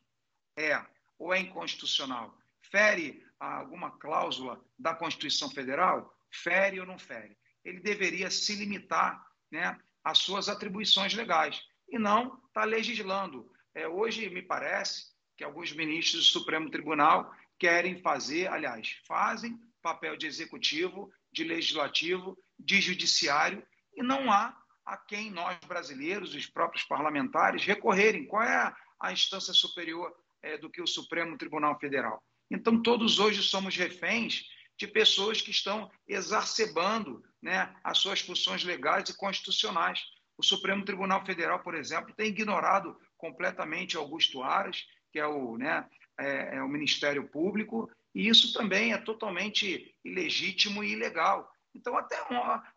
É. 0.57 0.83
Ou 1.17 1.33
é 1.33 1.39
inconstitucional? 1.39 2.37
Fere 2.71 3.23
alguma 3.39 3.91
cláusula 3.91 4.63
da 4.77 4.93
Constituição 4.93 5.49
Federal? 5.49 6.13
Fere 6.31 6.79
ou 6.79 6.85
não 6.85 6.97
fere? 6.97 7.37
Ele 7.63 7.79
deveria 7.79 8.29
se 8.29 8.55
limitar 8.55 9.25
né, 9.51 9.79
às 10.03 10.19
suas 10.19 10.49
atribuições 10.49 11.13
legais 11.13 11.61
e 11.89 11.97
não 11.97 12.35
estar 12.47 12.61
tá 12.61 12.63
legislando. 12.63 13.51
É, 13.73 13.87
hoje, 13.87 14.29
me 14.29 14.41
parece 14.41 15.13
que 15.37 15.43
alguns 15.43 15.71
ministros 15.73 16.27
do 16.27 16.39
Supremo 16.39 16.69
Tribunal 16.69 17.33
querem 17.57 18.01
fazer, 18.01 18.47
aliás, 18.47 18.99
fazem 19.07 19.59
papel 19.81 20.17
de 20.17 20.25
executivo, 20.25 21.11
de 21.31 21.43
legislativo, 21.43 22.37
de 22.57 22.81
judiciário, 22.81 23.65
e 23.95 24.01
não 24.01 24.31
há 24.31 24.57
a 24.85 24.97
quem 24.97 25.31
nós 25.31 25.57
brasileiros, 25.67 26.33
os 26.33 26.47
próprios 26.47 26.83
parlamentares, 26.83 27.63
recorrerem. 27.63 28.25
Qual 28.25 28.43
é 28.43 28.73
a, 28.99 29.11
instância 29.11 29.53
superior 29.53 30.13
é, 30.45 30.57
do 30.57 30.69
que 30.69 30.81
o 30.81 30.87
Supremo 30.87 31.37
Tribunal 31.37 31.77
Federal? 31.79 32.23
Então, 32.49 32.81
todos 32.81 33.19
hoje 33.19 33.41
somos 33.41 33.75
reféns 33.75 34.43
de 34.77 34.87
pessoas 34.87 35.41
que 35.41 35.51
estão 35.51 35.89
exacerbando 36.07 37.23
né, 37.41 37.73
as 37.83 37.97
suas 37.97 38.21
funções 38.21 38.63
legais 38.63 39.09
e 39.09 39.17
constitucionais. 39.17 39.99
O 40.37 40.43
Supremo 40.43 40.85
Tribunal 40.85 41.25
Federal, 41.25 41.63
por 41.63 41.75
exemplo, 41.75 42.13
tem 42.15 42.27
ignorado 42.27 42.95
completamente 43.17 43.97
Augusto 43.97 44.43
Aras, 44.43 44.85
que 45.11 45.19
é 45.19 45.25
o, 45.25 45.57
né, 45.57 45.87
é, 46.19 46.57
é 46.57 46.61
o 46.61 46.69
Ministério 46.69 47.27
Público, 47.27 47.89
e 48.13 48.27
isso 48.27 48.53
também 48.53 48.93
é 48.93 48.97
totalmente 48.97 49.95
ilegítimo 50.03 50.83
e 50.83 50.91
ilegal. 50.91 51.49
Então, 51.73 51.97
até 51.97 52.17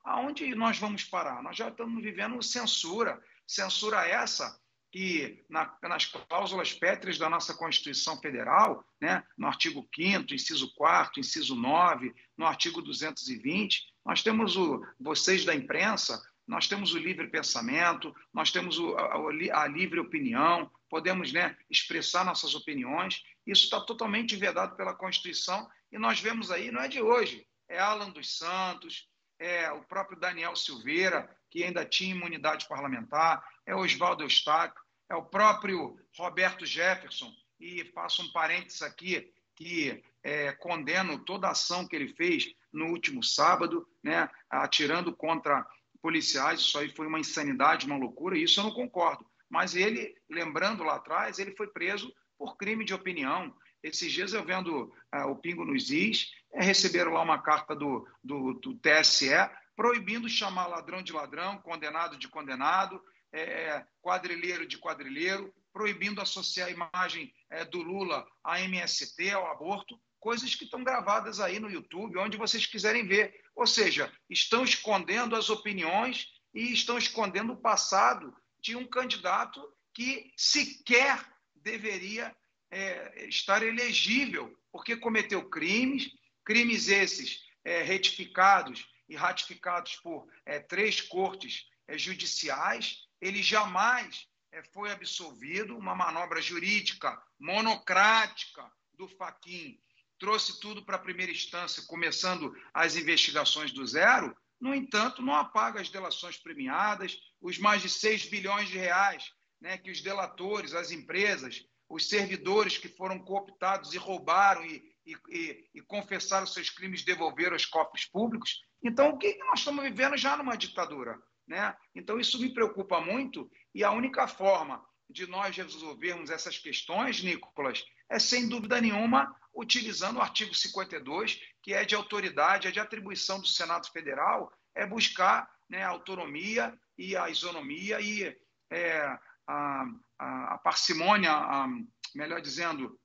aonde 0.03 0.55
nós 0.55 0.79
vamos 0.79 1.05
parar? 1.05 1.43
Nós 1.43 1.57
já 1.57 1.69
estamos 1.69 2.03
vivendo 2.03 2.43
censura. 2.43 3.21
Censura 3.47 4.07
essa 4.07 4.59
que, 4.91 5.45
na, 5.49 5.77
nas 5.83 6.07
cláusulas 6.07 6.73
pétreas 6.73 7.19
da 7.19 7.29
nossa 7.29 7.55
Constituição 7.55 8.19
Federal, 8.21 8.85
né, 9.01 9.23
no 9.37 9.47
artigo 9.47 9.87
5, 9.95 10.33
inciso 10.33 10.75
4, 10.75 11.21
inciso 11.21 11.55
9, 11.55 12.15
no 12.37 12.47
artigo 12.47 12.81
220, 12.81 13.87
nós 14.05 14.23
temos 14.23 14.57
o, 14.57 14.83
vocês 14.99 15.45
da 15.45 15.55
imprensa, 15.55 16.23
nós 16.47 16.67
temos 16.67 16.95
o 16.95 16.99
livre 16.99 17.29
pensamento, 17.29 18.15
nós 18.33 18.51
temos 18.51 18.79
o, 18.79 18.97
a, 18.97 19.63
a, 19.63 19.69
livre 19.69 20.01
opinião, 20.01 20.71
podemos 20.89 21.31
né, 21.31 21.55
expressar 21.69 22.25
nossas 22.25 22.55
opiniões. 22.55 23.23
Isso 23.47 23.65
está 23.65 23.81
totalmente 23.81 24.35
vedado 24.35 24.75
pela 24.75 24.95
Constituição 24.95 25.69
e 25.93 25.99
nós 25.99 26.21
vemos 26.21 26.51
aí, 26.51 26.71
não 26.71 26.81
é 26.81 26.89
de 26.89 27.03
hoje, 27.03 27.47
é 27.69 27.79
Alan 27.79 28.09
dos 28.11 28.39
Santos, 28.39 29.07
é 29.39 29.71
o 29.71 29.83
próprio 29.85 30.19
Daniel 30.19 30.57
Silveira, 30.57 31.29
que 31.51 31.63
ainda 31.63 31.85
tinha 31.85 32.15
imunidade 32.15 32.67
parlamentar, 32.67 33.43
é 33.69 33.75
Oswaldo 33.75 34.25
Eustáquio, 34.25 34.83
é 35.11 35.15
o 35.15 35.25
próprio 35.25 35.99
Roberto 36.17 36.65
Jefferson, 36.65 37.31
e 37.61 37.85
faço 37.93 38.23
um 38.23 38.33
parênteses 38.33 38.81
aqui, 38.81 39.31
que 39.55 40.03
é, 40.23 40.53
condeno 40.53 41.19
toda 41.19 41.49
a 41.49 41.51
ação 41.51 41.87
que 41.87 41.95
ele 41.95 42.09
fez 42.09 42.51
no 42.73 42.87
último 42.87 43.23
sábado, 43.23 43.87
né, 44.03 44.29
atirando 44.49 45.15
contra 45.15 45.67
policiais, 46.01 46.61
isso 46.61 46.79
aí 46.79 46.89
foi 46.89 47.07
uma 47.07 47.19
insanidade, 47.19 47.87
uma 47.87 47.97
loucura, 47.97 48.39
e 48.39 48.45
isso 48.45 48.61
eu 48.61 48.65
não 48.65 48.71
concordo. 48.71 49.27
Mas 49.51 49.75
ele, 49.75 50.15
lembrando 50.31 50.83
lá 50.83 50.97
atrás, 50.97 51.39
ele 51.39 51.57
foi 51.57 51.67
preso 51.67 52.13
por 52.39 52.57
crime 52.57 52.85
de 52.85 52.95
opinião. 52.95 53.55
Esses 53.83 54.13
dias 54.13 54.33
eu 54.33 54.45
vendo 54.45 54.85
uh, 55.15 55.27
o 55.29 55.37
Pingo 55.37 55.65
nos 55.65 55.91
Is, 55.91 56.31
é, 56.53 56.63
receberam 56.63 57.13
lá 57.13 57.23
uma 57.23 57.43
carta 57.43 57.75
do, 57.75 58.07
do, 58.23 58.55
do, 58.55 58.75
TSE 58.77 59.31
proibindo 59.77 60.29
chamar 60.29 60.67
ladrão 60.67 61.03
de 61.03 61.13
ladrão, 61.13 61.59
condenado 61.59 62.17
de 62.17 62.29
condenado, 62.29 63.03
é, 63.33 63.85
quadrilheiro 64.01 64.67
de 64.67 64.79
quadrilheiro, 64.79 65.55
proibindo 65.73 66.21
associar 66.21 66.69
a 66.69 66.71
imagem 66.71 67.33
é, 67.51 67.65
do 67.65 67.83
Lula 67.83 68.27
à 68.43 68.61
MST, 68.61 69.31
ao 69.31 69.51
aborto, 69.51 70.01
coisas 70.19 70.55
que 70.55 70.65
estão 70.65 70.83
gravadas 70.83 71.41
aí 71.41 71.59
no 71.59 71.71
YouTube, 71.71 72.19
onde 72.19 72.37
vocês 72.37 72.67
quiserem 72.67 73.07
ver. 73.07 73.41
Ou 73.55 73.67
seja, 73.67 74.13
estão 74.29 74.65
escondendo 74.65 75.37
as 75.37 75.51
opiniões 75.51 76.27
e 76.55 76.73
estão 76.73 76.99
escondendo 76.99 77.53
o 77.53 77.61
passado 77.61 78.35
de 78.61 78.75
um 78.75 78.87
candidato 78.87 79.63
que 79.95 80.33
sequer 80.37 81.25
deveria 81.55 82.35
é, 82.71 83.27
estar 83.29 83.63
elegível, 83.63 84.57
porque 84.71 84.97
cometeu 84.97 85.49
crimes, 85.49 86.11
crimes 86.45 86.89
esses 86.89 87.43
é, 87.65 87.83
retificados 87.83 88.89
e 89.09 89.17
ratificados 89.17 89.97
por 89.97 90.29
é, 90.45 90.61
três 90.61 91.01
cortes 91.01 91.67
é, 91.87 91.97
judiciais. 91.97 93.08
Ele 93.21 93.43
jamais 93.43 94.27
é, 94.53 94.63
foi 94.63 94.91
absolvido, 94.91 95.77
uma 95.77 95.95
manobra 95.95 96.41
jurídica 96.41 97.21
monocrática 97.39 98.71
do 98.95 99.09
Faquin 99.09 99.79
trouxe 100.19 100.59
tudo 100.61 100.85
para 100.85 100.97
a 100.97 101.01
primeira 101.01 101.33
instância, 101.33 101.83
começando 101.87 102.55
as 102.75 102.97
investigações 102.97 103.73
do 103.73 103.87
zero. 103.87 104.37
No 104.61 104.75
entanto, 104.75 105.23
não 105.23 105.35
apaga 105.35 105.81
as 105.81 105.89
delações 105.89 106.37
premiadas, 106.37 107.17
os 107.41 107.59
mais 107.59 107.83
de 107.83 107.89
6 107.89 108.27
bilhões 108.29 108.69
de 108.69 108.77
reais 108.77 109.31
né, 109.61 109.79
que 109.79 109.91
os 109.91 110.01
delatores, 110.01 110.75
as 110.75 110.91
empresas, 110.91 111.65
os 111.89 112.09
servidores 112.09 112.77
que 112.77 112.89
foram 112.89 113.19
cooptados 113.19 113.95
e 113.95 113.99
roubaram 113.99 114.65
e, 114.65 114.83
e, 115.07 115.17
e, 115.29 115.71
e 115.77 115.81
confessaram 115.83 116.47
seus 116.47 116.69
crimes 116.69 117.05
devolveram 117.05 117.53
aos 117.53 117.65
cofres 117.65 118.05
públicos. 118.05 118.61
Então, 118.83 119.11
o 119.11 119.19
que 119.19 119.37
nós 119.39 119.61
estamos 119.61 119.85
vivendo 119.85 120.17
já 120.17 120.37
numa 120.37 120.57
ditadura? 120.57 121.19
Né? 121.49 121.75
Então, 121.95 122.21
isso 122.21 122.39
me 122.39 122.53
preocupa 122.53 123.01
muito 123.01 123.51
e 123.75 123.83
a 123.83 123.91
única 123.91 124.29
forma 124.29 124.85
de 125.09 125.27
nós 125.27 125.57
resolvermos 125.57 126.29
essas 126.29 126.59
questões, 126.59 127.23
Nicolas, 127.23 127.83
é 128.11 128.19
sem 128.19 128.47
dúvida 128.49 128.81
nenhuma 128.81 129.35
utilizando 129.55 130.19
o 130.19 130.23
artigo 130.23 130.55
52, 130.55 131.41
que 131.63 131.73
é 131.73 131.85
de 131.85 131.95
autoridade, 131.95 132.69
é 132.69 132.71
de 132.71 132.79
atribuição 132.79 133.41
do 133.41 133.47
Senado 133.47 133.91
Federal, 133.91 134.53
é 134.75 134.87
buscar 134.87 135.51
né, 135.69 135.83
a 135.83 135.89
autonomia 135.89 136.79
e 136.97 137.17
a 137.17 137.31
isonomia 137.31 137.99
e 138.01 138.37
é, 138.71 139.19
a, 139.47 139.85
a, 140.19 140.55
a, 140.55 140.59
parcimônia, 140.59 141.33
a, 141.33 141.67
melhor 142.15 142.41
dizendo, 142.41 142.99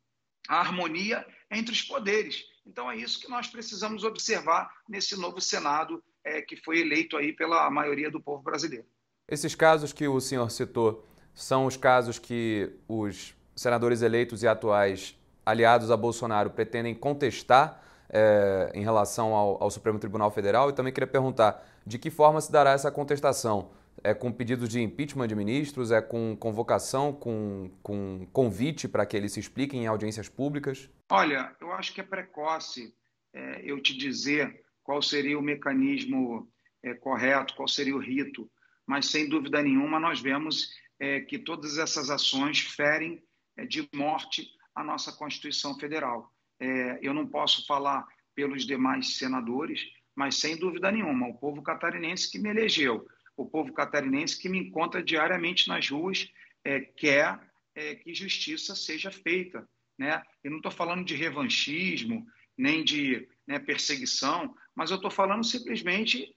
a 0.50 0.60
harmonia 0.60 1.26
entre 1.50 1.74
os 1.74 1.82
poderes. 1.82 2.44
Então 2.66 2.92
é 2.92 2.98
isso 2.98 3.20
que 3.20 3.30
nós 3.30 3.48
precisamos 3.48 4.04
observar 4.04 4.70
nesse 4.88 5.16
novo 5.16 5.40
Senado 5.40 6.04
é, 6.24 6.42
que 6.42 6.56
foi 6.56 6.80
eleito 6.80 7.18
aí 7.18 7.34
pela 7.34 7.70
maioria 7.70 8.10
do 8.10 8.22
povo 8.22 8.42
brasileiro. 8.44 8.86
Esses 9.28 9.56
casos 9.56 9.94
que 9.94 10.08
o 10.08 10.20
senhor 10.20 10.50
citou 10.50 11.08
são 11.34 11.66
os 11.66 11.78
casos 11.78 12.20
que 12.20 12.72
os 12.88 13.36
senadores 13.56 14.02
eleitos 14.02 14.44
e 14.44 14.48
atuais 14.48 15.18
aliados 15.46 15.92
a 15.92 15.98
Bolsonaro 15.98 16.50
pretendem 16.50 16.94
contestar 16.94 17.82
é, 18.10 18.72
em 18.74 18.84
relação 18.84 19.34
ao, 19.34 19.62
ao, 19.64 19.72
Supremo 19.72 20.00
Tribunal 20.00 20.32
Federal 20.32 20.70
e 20.70 20.74
também 20.74 20.94
queria 20.94 21.08
perguntar 21.08 21.66
de 21.86 21.98
que 21.98 22.10
forma 22.10 22.40
se 22.40 22.52
dará 22.52 22.72
essa 22.72 22.92
contestação? 22.92 23.72
É 24.04 24.14
com 24.14 24.32
pedidos 24.32 24.70
de 24.70 24.82
impeachment 24.82 25.28
de 25.28 25.36
ministros? 25.36 25.92
É 25.92 26.02
com 26.02 26.36
convocação, 26.36 27.14
com, 27.14 27.72
com 27.82 28.28
convite 28.32 28.88
para 28.88 29.06
que 29.06 29.16
eles 29.16 29.32
se 29.32 29.40
expliquem 29.40 29.84
em 29.84 29.88
audiências 29.88 30.28
públicas? 30.28 30.90
Olha, 31.12 31.56
eu 31.62 31.72
acho 31.72 31.94
que 31.94 32.02
é 32.02 32.04
precoce 32.04 32.94
é, 33.34 33.62
eu 33.64 33.82
te 33.82 33.96
dizer 33.98 34.63
qual 34.84 35.02
seria 35.02 35.40
o 35.40 35.42
mecanismo 35.42 36.52
é, 36.84 36.94
correto, 36.94 37.56
qual 37.56 37.68
seria 37.68 37.96
o 37.96 38.00
rito, 38.00 38.50
mas 38.86 39.08
sem 39.08 39.28
dúvida 39.28 39.62
nenhuma 39.62 40.00
nós 40.00 40.20
vemos 40.20 40.70
é, 41.00 41.22
que 41.22 41.40
todas 41.40 41.78
essas 41.78 42.10
ações 42.10 42.60
ferem 42.60 43.24
é, 43.58 43.66
de 43.66 43.88
morte 43.94 44.48
a 44.76 44.84
nossa 44.84 45.12
Constituição 45.12 45.78
Federal. 45.78 46.32
É, 46.60 47.00
eu 47.02 47.14
não 47.14 47.28
posso 47.28 47.66
falar 47.66 48.06
pelos 48.36 48.66
demais 48.66 49.18
senadores, 49.18 49.82
mas 50.16 50.36
sem 50.36 50.58
dúvida 50.58 50.92
nenhuma, 50.92 51.28
o 51.28 51.38
povo 51.38 51.62
catarinense 51.62 52.32
que 52.32 52.40
me 52.40 52.50
elegeu, 52.50 53.08
o 53.36 53.46
povo 53.46 53.74
catarinense 53.74 54.40
que 54.40 54.50
me 54.50 54.60
encontra 54.60 55.02
diariamente 55.02 55.68
nas 55.68 55.90
ruas, 55.90 56.30
é, 56.64 56.80
quer 56.80 57.40
é, 57.76 57.96
que 57.96 58.14
justiça 58.14 58.76
seja 58.76 59.12
feita. 59.12 59.68
Né? 59.98 60.22
Eu 60.44 60.52
não 60.52 60.58
estou 60.58 60.72
falando 60.72 61.04
de 61.04 61.16
revanchismo, 61.16 62.26
nem 62.58 62.84
de 62.84 63.28
né, 63.48 63.60
perseguição, 63.60 64.56
mas 64.76 64.90
eu 64.90 64.98
estou 64.98 65.12
falando 65.12 65.44
simplesmente, 65.44 66.36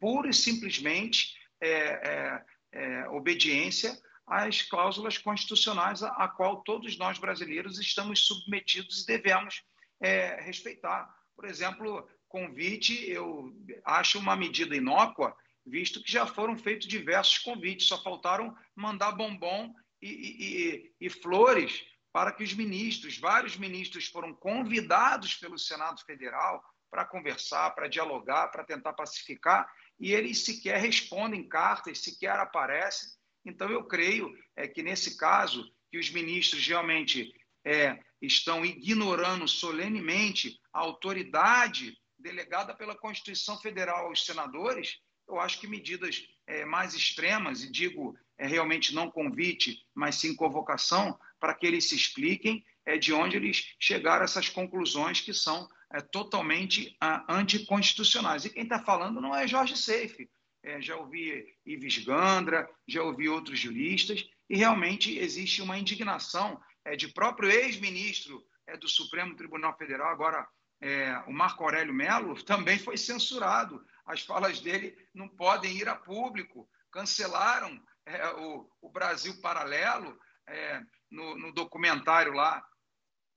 pura 0.00 0.30
e 0.30 0.34
simplesmente, 0.34 1.34
é, 1.60 1.68
é, 1.70 2.44
é, 2.72 3.08
obediência 3.08 3.98
às 4.26 4.62
cláusulas 4.62 5.18
constitucionais 5.18 6.02
a, 6.02 6.08
a, 6.10 6.28
qual 6.28 6.62
todos 6.62 6.96
nós 6.98 7.18
brasileiros 7.18 7.78
estamos 7.78 8.26
submetidos 8.26 9.02
e 9.02 9.06
devemos 9.06 9.62
é, 10.00 10.40
respeitar. 10.40 11.12
Por 11.34 11.46
exemplo, 11.46 12.08
convite, 12.28 13.10
eu 13.10 13.52
acho 13.84 14.18
uma 14.18 14.36
medida 14.36 14.76
inócua, 14.76 15.34
visto 15.66 16.02
que 16.02 16.12
já 16.12 16.26
foram 16.26 16.56
feitos 16.56 16.86
diversos 16.86 17.38
convites, 17.38 17.88
só 17.88 18.02
faltaram 18.02 18.54
mandar 18.76 19.12
bombom 19.12 19.74
e, 20.00 20.08
e, 20.08 20.92
e, 21.00 21.06
e 21.06 21.10
flores 21.10 21.84
para 22.12 22.32
que 22.32 22.42
os 22.42 22.54
ministros, 22.54 23.18
vários 23.18 23.56
ministros 23.56 24.06
foram 24.06 24.34
convidados 24.34 25.34
pelo 25.34 25.58
Senado 25.58 26.02
Federal 26.04 26.62
para 26.90 27.04
conversar, 27.04 27.70
para 27.70 27.88
dialogar, 27.88 28.48
para 28.48 28.64
tentar 28.64 28.92
pacificar, 28.92 29.70
e 29.98 30.12
eles 30.12 30.44
sequer 30.44 30.80
respondem 30.80 31.48
cartas, 31.48 32.00
sequer 32.00 32.38
aparecem. 32.38 33.08
Então, 33.44 33.68
eu 33.70 33.84
creio 33.84 34.32
é, 34.56 34.66
que, 34.66 34.82
nesse 34.82 35.16
caso, 35.16 35.70
que 35.90 35.98
os 35.98 36.10
ministros 36.10 36.66
realmente 36.66 37.32
é, 37.64 37.98
estão 38.20 38.64
ignorando 38.64 39.46
solenemente 39.46 40.60
a 40.72 40.80
autoridade 40.80 41.96
delegada 42.18 42.74
pela 42.74 42.96
Constituição 42.96 43.58
Federal 43.58 44.06
aos 44.06 44.24
senadores, 44.24 44.98
eu 45.28 45.38
acho 45.38 45.60
que 45.60 45.66
medidas 45.66 46.26
é, 46.46 46.64
mais 46.64 46.94
extremas, 46.94 47.62
e 47.62 47.70
digo 47.70 48.16
é, 48.38 48.46
realmente 48.46 48.94
não 48.94 49.10
convite, 49.10 49.84
mas 49.94 50.16
sim 50.16 50.34
convocação, 50.34 51.18
para 51.38 51.54
que 51.54 51.66
eles 51.66 51.88
se 51.88 51.94
expliquem 51.94 52.64
é, 52.84 52.96
de 52.96 53.12
onde 53.12 53.36
eles 53.36 53.74
chegaram 53.78 54.22
a 54.22 54.24
essas 54.24 54.48
conclusões 54.48 55.20
que 55.20 55.34
são 55.34 55.68
é, 55.92 56.00
totalmente 56.00 56.96
ah, 57.00 57.24
anticonstitucionais. 57.28 58.44
E 58.44 58.50
quem 58.50 58.64
está 58.64 58.78
falando 58.78 59.20
não 59.20 59.34
é 59.34 59.46
Jorge 59.46 59.76
Seife. 59.76 60.30
É, 60.62 60.80
já 60.82 60.96
ouvi 60.96 61.46
Ives 61.64 62.04
Gandra, 62.04 62.68
já 62.86 63.02
ouvi 63.02 63.28
outros 63.28 63.58
juristas, 63.58 64.24
e 64.50 64.56
realmente 64.56 65.16
existe 65.16 65.62
uma 65.62 65.78
indignação 65.78 66.60
é, 66.84 66.96
de 66.96 67.08
próprio 67.08 67.50
ex-ministro 67.50 68.42
é, 68.66 68.76
do 68.76 68.88
Supremo 68.88 69.36
Tribunal 69.36 69.76
Federal, 69.76 70.10
agora 70.10 70.46
é, 70.80 71.16
o 71.26 71.32
Marco 71.32 71.64
Aurélio 71.64 71.92
Melo, 71.92 72.40
também 72.44 72.78
foi 72.78 72.96
censurado. 72.96 73.84
As 74.06 74.22
falas 74.22 74.60
dele 74.60 74.96
não 75.14 75.28
podem 75.28 75.76
ir 75.76 75.88
a 75.88 75.94
público. 75.94 76.68
Cancelaram 76.90 77.80
é, 78.06 78.28
o, 78.30 78.70
o, 78.80 78.90
Brasil 78.90 79.38
Paralelo 79.40 80.18
é, 80.46 80.80
no, 81.10 81.36
no 81.36 81.52
documentário 81.52 82.32
lá 82.32 82.64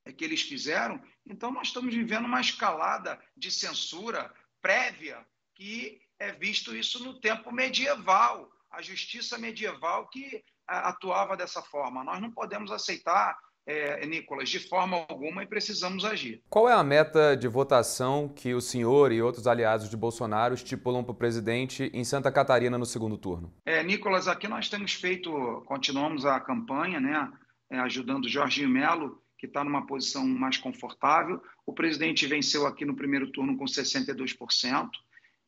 é 0.06 0.14
que 0.14 0.24
eles 0.24 0.42
fizeram. 0.42 1.02
Então, 1.26 1.52
nós 1.52 1.68
estamos 1.68 1.94
vivendo 1.94 2.26
uma 2.26 2.42
escalada 2.42 3.20
de 3.36 3.52
censura 3.52 4.34
prévia 4.62 5.26
que 5.56 6.02
é 6.20 6.32
visto 6.32 6.76
isso 6.76 7.04
no 7.04 7.20
tempo 7.20 7.52
medieval, 7.52 8.50
a 8.70 8.82
justiça 8.82 9.38
medieval 9.38 10.08
que 10.08 10.44
atuava 10.68 11.36
dessa 11.36 11.62
forma. 11.62 12.04
Nós 12.04 12.22
não 12.22 12.32
podemos 12.32 12.72
aceitar 12.72 13.38
é, 13.66 14.06
Nicolas, 14.06 14.50
de 14.50 14.60
forma 14.60 15.06
alguma 15.08 15.44
e 15.44 15.48
precisamos 15.48 16.04
agir. 16.04 16.42
Qual 16.50 16.68
é 16.68 16.74
a 16.74 16.84
meta 16.84 17.36
de 17.36 17.48
votação 17.48 18.28
que 18.28 18.54
o 18.54 18.62
senhor 18.62 19.12
e 19.12 19.22
outros 19.22 19.48
aliados 19.48 19.90
de 19.90 19.96
Bolsonaro 19.96 20.54
estipulam 20.54 21.04
para 21.04 21.12
o 21.12 21.16
presidente 21.16 21.92
em 21.94 22.04
Santa 22.04 22.32
Catarina 22.32 22.78
no 22.78 22.86
segundo 22.86 23.18
turno? 23.18 23.54
É, 23.66 23.84
Nicolas, 23.84 24.28
aqui 24.28 24.48
nós 24.48 24.70
temos 24.70 24.94
feito, 24.94 25.32
continuamos 25.66 26.26
a 26.26 26.40
campanha, 26.40 27.00
né, 27.00 27.32
é, 27.70 27.80
ajudando 27.80 28.28
Jorginho 28.28 28.70
Melo, 28.70 29.21
que 29.42 29.48
está 29.48 29.64
numa 29.64 29.88
posição 29.88 30.24
mais 30.24 30.56
confortável. 30.56 31.42
O 31.66 31.74
presidente 31.74 32.28
venceu 32.28 32.68
aqui 32.68 32.86
no 32.86 32.96
primeiro 32.96 33.32
turno 33.32 33.58
com 33.58 33.66
62%. 33.66 34.88